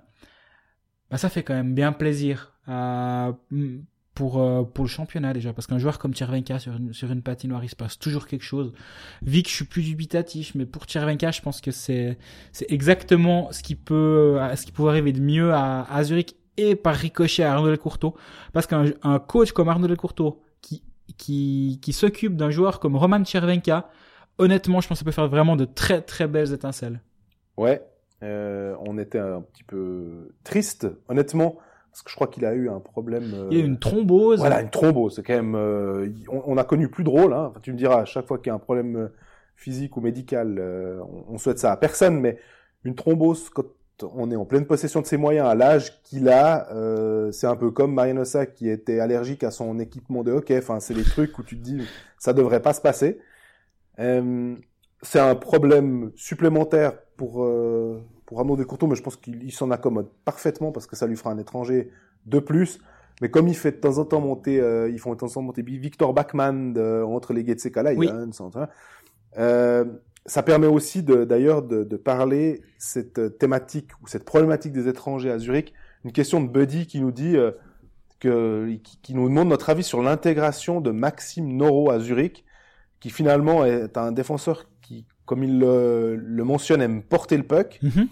[1.11, 3.33] Bah ça fait quand même bien plaisir euh,
[4.21, 7.23] pour euh, pour le championnat déjà parce qu'un joueur comme Chervenka sur une sur une
[7.23, 8.75] patinoire il se passe toujours quelque chose.
[9.23, 12.19] Vic je suis plus dubitatif mais pour Chervenka je pense que c'est
[12.69, 16.97] exactement ce qui peut euh, ce qui pourrait arriver de mieux à, Zurich et par
[16.97, 18.15] ricochet à Arnaud Delcourteau
[18.53, 20.83] parce qu'un un coach comme Arnaud Delcourteau qui
[21.17, 23.89] qui qui s'occupe d'un joueur comme Roman Chervenka
[24.37, 27.01] honnêtement je pense que ça peut faire vraiment de très très belles étincelles.
[27.57, 27.83] Ouais,
[28.23, 31.57] euh, on était un petit peu triste, honnêtement,
[31.91, 33.33] parce que je crois qu'il a eu un problème.
[33.35, 34.39] euh, Il y a une thrombose.
[34.41, 35.55] Voilà, une thrombose, c'est quand même.
[35.55, 37.33] euh, on, on a connu plus drôle.
[37.33, 37.49] Hein.
[37.51, 39.09] Enfin, tu me diras, à chaque fois qu'il y a un problème euh,
[39.57, 42.39] physique ou médical, euh, on, on souhaite ça à personne, mais
[42.85, 43.65] une thrombose quand
[44.15, 47.57] on est en pleine possession de ses moyens à l'âge qu'il a, euh, c'est un
[47.57, 50.57] peu comme Marianosa qui était allergique à son équipement de hockey.
[50.57, 51.83] Enfin, c'est des trucs où tu te dis
[52.19, 53.19] ça devrait pas se passer.
[53.99, 54.55] Euh,
[55.03, 59.73] c'est un problème supplémentaire pour euh, pour Arnaud Descourteaux, mais je pense qu'il il s'en
[59.73, 61.91] accommode parfaitement parce que ça lui fera un étranger
[62.27, 62.79] de plus.
[63.21, 65.31] Mais comme il fait de temps en temps monter, euh, ils font de temps en
[65.31, 68.07] temps monter Victor Bachmann de- entre les Getsekala, il Oui.
[68.07, 68.57] y a un centre.
[68.59, 68.69] hein.
[69.37, 69.85] Euh,
[70.27, 75.33] ça permet aussi de- d'ailleurs de, de parler cette thématique ou cette problématique des étrangers
[75.33, 75.75] à Zurich.
[76.05, 77.51] Une question de Buddy qui nous dit euh,
[78.21, 82.45] que qui, qui nous demande notre avis sur l'intégration de Maxime Noro à Zurich,
[83.01, 87.79] qui finalement est un défenseur qui, comme il le, le mentionne, aime porter le puck.
[87.83, 88.09] Mhm.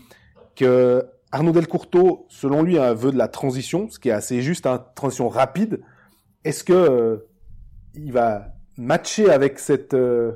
[0.55, 4.41] Que Arnaud Delcourteau, selon lui, a un vœu de la transition, ce qui est assez
[4.43, 5.81] juste, une transition rapide.
[6.45, 7.17] Est-ce que euh,
[7.95, 10.33] il va matcher avec cette euh,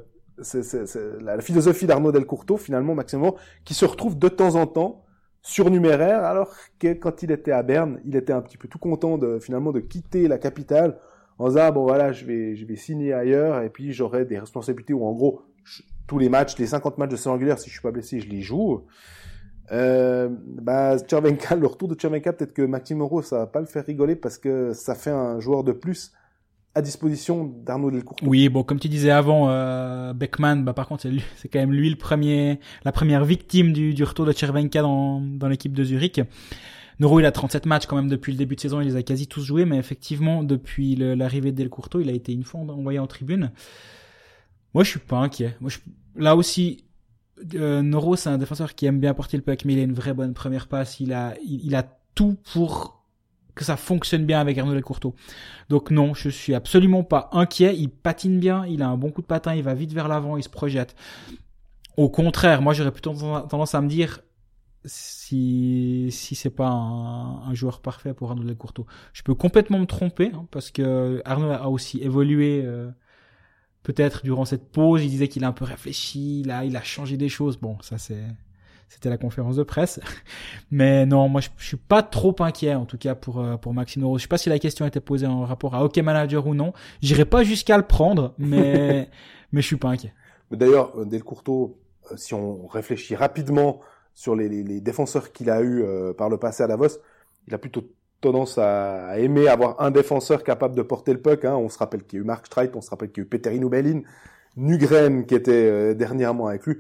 [1.20, 5.05] la, la philosophie d'Arnaud Delcourteau, finalement, Maxime Noro, qui se retrouve de temps en temps
[5.43, 9.18] surnuméraire, alors que quand il était à Berne, il était un petit peu tout content
[9.18, 10.99] de finalement de quitter la capitale
[11.38, 14.38] en disant ah, bon voilà, je vais je vais signer ailleurs et puis j'aurai des
[14.38, 17.68] responsabilités où en gros je- tous les matchs, les 50 matchs de saison régulière, si
[17.68, 18.84] je suis pas blessé, je les joue.
[19.70, 23.66] Euh, bah, Tchervenka, le retour de Tchervenka, peut-être que Maxime Moreau, ça va pas le
[23.66, 26.12] faire rigoler parce que ça fait un joueur de plus
[26.74, 28.26] à disposition d'Arnaud Delcourteau.
[28.26, 31.90] Oui, bon, comme tu disais avant, euh, Beckman, bah par contre, c'est quand même lui
[31.90, 36.20] le premier, la première victime du, retour de Chervenka dans, dans l'équipe de Zurich.
[37.00, 39.03] Noro, il a 37 matchs quand même depuis le début de saison, il les a
[39.03, 42.98] quasi tous joués, mais effectivement, depuis l'arrivée de Delcourteau, il a été une fois envoyé
[42.98, 43.50] en tribune.
[44.75, 45.57] Moi, je suis pas inquiet.
[45.61, 45.79] Moi, je,
[46.16, 46.85] là aussi,
[47.55, 49.93] euh, Noro, c'est un défenseur qui aime bien porter le puck, mais il a une
[49.93, 51.01] vraie bonne première passe.
[51.01, 53.05] Il a, il, a tout pour
[53.55, 55.14] que ça fonctionne bien avec Arnaud Delcourteau.
[55.68, 57.77] Donc non, je suis absolument pas inquiet.
[57.77, 60.37] Il patine bien, il a un bon coup de patin, il va vite vers l'avant,
[60.37, 60.95] il se projette.
[61.97, 64.20] Au contraire, moi j'aurais plutôt tendance à me dire
[64.87, 68.87] si si c'est pas un, un joueur parfait pour Arnaud Delcourteau.
[69.12, 72.62] Je peux complètement me tromper hein, parce que Arnaud a aussi évolué.
[72.64, 72.91] euh,
[73.83, 77.16] Peut-être durant cette pause, il disait qu'il a un peu réfléchi, là, il a changé
[77.16, 77.57] des choses.
[77.57, 78.22] Bon, ça c'est,
[78.89, 80.01] c'était la conférence de presse.
[80.70, 83.74] Mais non, moi je, je suis pas trop inquiet en tout cas pour euh, pour
[83.74, 84.18] Maxime Noro.
[84.18, 86.72] Je sais pas si la question était posée en rapport à Hockey Manager ou non.
[87.01, 89.09] J'irai pas jusqu'à le prendre, mais
[89.53, 90.12] mais je suis pas inquiet.
[90.53, 91.78] D'ailleurs, euh, Delcourteau,
[92.11, 93.80] euh, si on réfléchit rapidement
[94.14, 96.99] sur les, les, les défenseurs qu'il a eu euh, par le passé à Davos,
[97.49, 97.85] il a plutôt
[98.23, 101.45] tendance à, aimer avoir un défenseur capable de porter le puck.
[101.45, 101.57] Hein.
[101.57, 103.27] On se rappelle qu'il y a eu Mark Streit, on se rappelle qu'il y a
[103.27, 104.01] eu Petteri Nubelin,
[104.57, 106.77] Nugren qui était euh, dernièrement avec lui.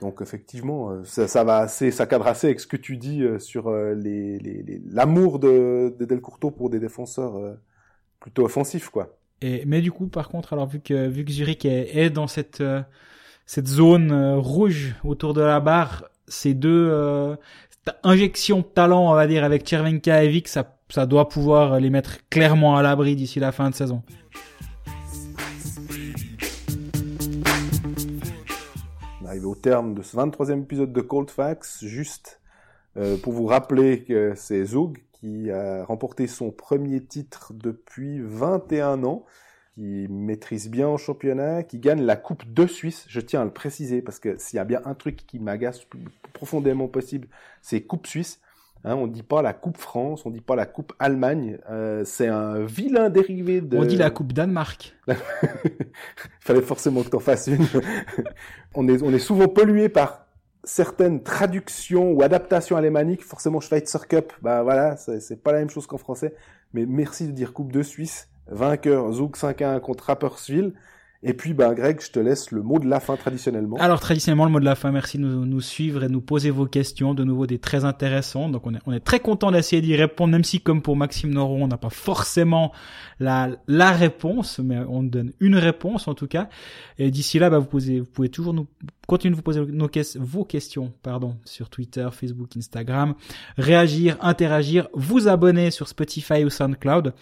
[0.00, 3.38] Donc effectivement, euh, ça, va assez, ça cadre assez avec ce que tu dis euh,
[3.38, 7.56] sur l'amour de, de Delcourteau pour des défenseurs
[8.18, 9.14] plutôt offensifs, quoi.
[9.40, 12.62] Et mais du coup, par contre, alors vu que vu que Zurich est, dans cette
[13.66, 17.36] zone rouge autour de la barre, ces deux
[18.02, 22.28] injection de talent, on va dire, avec Chervenka et ça ça doit pouvoir les mettre
[22.30, 24.02] clairement à l'abri d'ici la fin de saison.
[29.22, 32.40] On arrive au terme de ce 23e épisode de Cold Facts, juste
[32.96, 39.04] euh, pour vous rappeler que c'est Zug qui a remporté son premier titre depuis 21
[39.04, 39.26] ans,
[39.78, 43.52] qui maîtrise bien en championnat, qui gagne la Coupe de Suisse, je tiens à le
[43.52, 46.00] préciser, parce que s'il y a bien un truc qui m'agace plus
[46.32, 47.28] profondément possible,
[47.62, 48.40] c'est Coupe Suisse.
[48.82, 52.26] Hein, on dit pas la Coupe France, on dit pas la Coupe Allemagne, euh, c'est
[52.26, 53.78] un vilain dérivé de...
[53.78, 54.96] On dit la Coupe Danemark.
[55.06, 55.14] Il
[56.40, 57.64] fallait forcément que t'en fasses une.
[58.74, 60.26] on, est, on est souvent pollué par
[60.64, 63.22] certaines traductions ou adaptations alémaniques.
[63.22, 66.34] Forcément, Schweitzer Cup, bah voilà, c'est pas la même chose qu'en français.
[66.74, 68.28] Mais merci de dire Coupe de Suisse.
[68.50, 70.72] Vainqueur, Zouk 5-1 contre Rapperswil.
[71.24, 73.76] Et puis, ben, Greg, je te laisse le mot de la fin traditionnellement.
[73.78, 76.50] Alors traditionnellement le mot de la fin, merci de nous, suivre et de nous poser
[76.50, 78.48] vos questions, de nouveau des très intéressants.
[78.48, 81.30] Donc on est, on est très content d'essayer d'y répondre, même si comme pour Maxime
[81.30, 82.72] Noro, on n'a pas forcément
[83.18, 86.48] la, la réponse, mais on donne une réponse en tout cas.
[86.98, 88.68] Et d'ici là, bah, vous, posez, vous pouvez toujours nous
[89.08, 89.64] continuer de vous poser
[90.18, 93.14] vos questions pardon, sur Twitter, Facebook, Instagram,
[93.56, 97.14] réagir, interagir, vous abonner sur Spotify ou SoundCloud.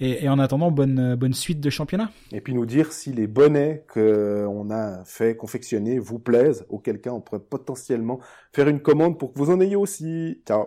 [0.00, 2.10] Et, en attendant, bonne, bonne suite de championnat.
[2.32, 7.10] Et puis nous dire si les bonnets qu'on a fait confectionner vous plaisent, auquel cas
[7.10, 8.18] on pourrait potentiellement
[8.52, 10.42] faire une commande pour que vous en ayez aussi.
[10.44, 10.64] Ciao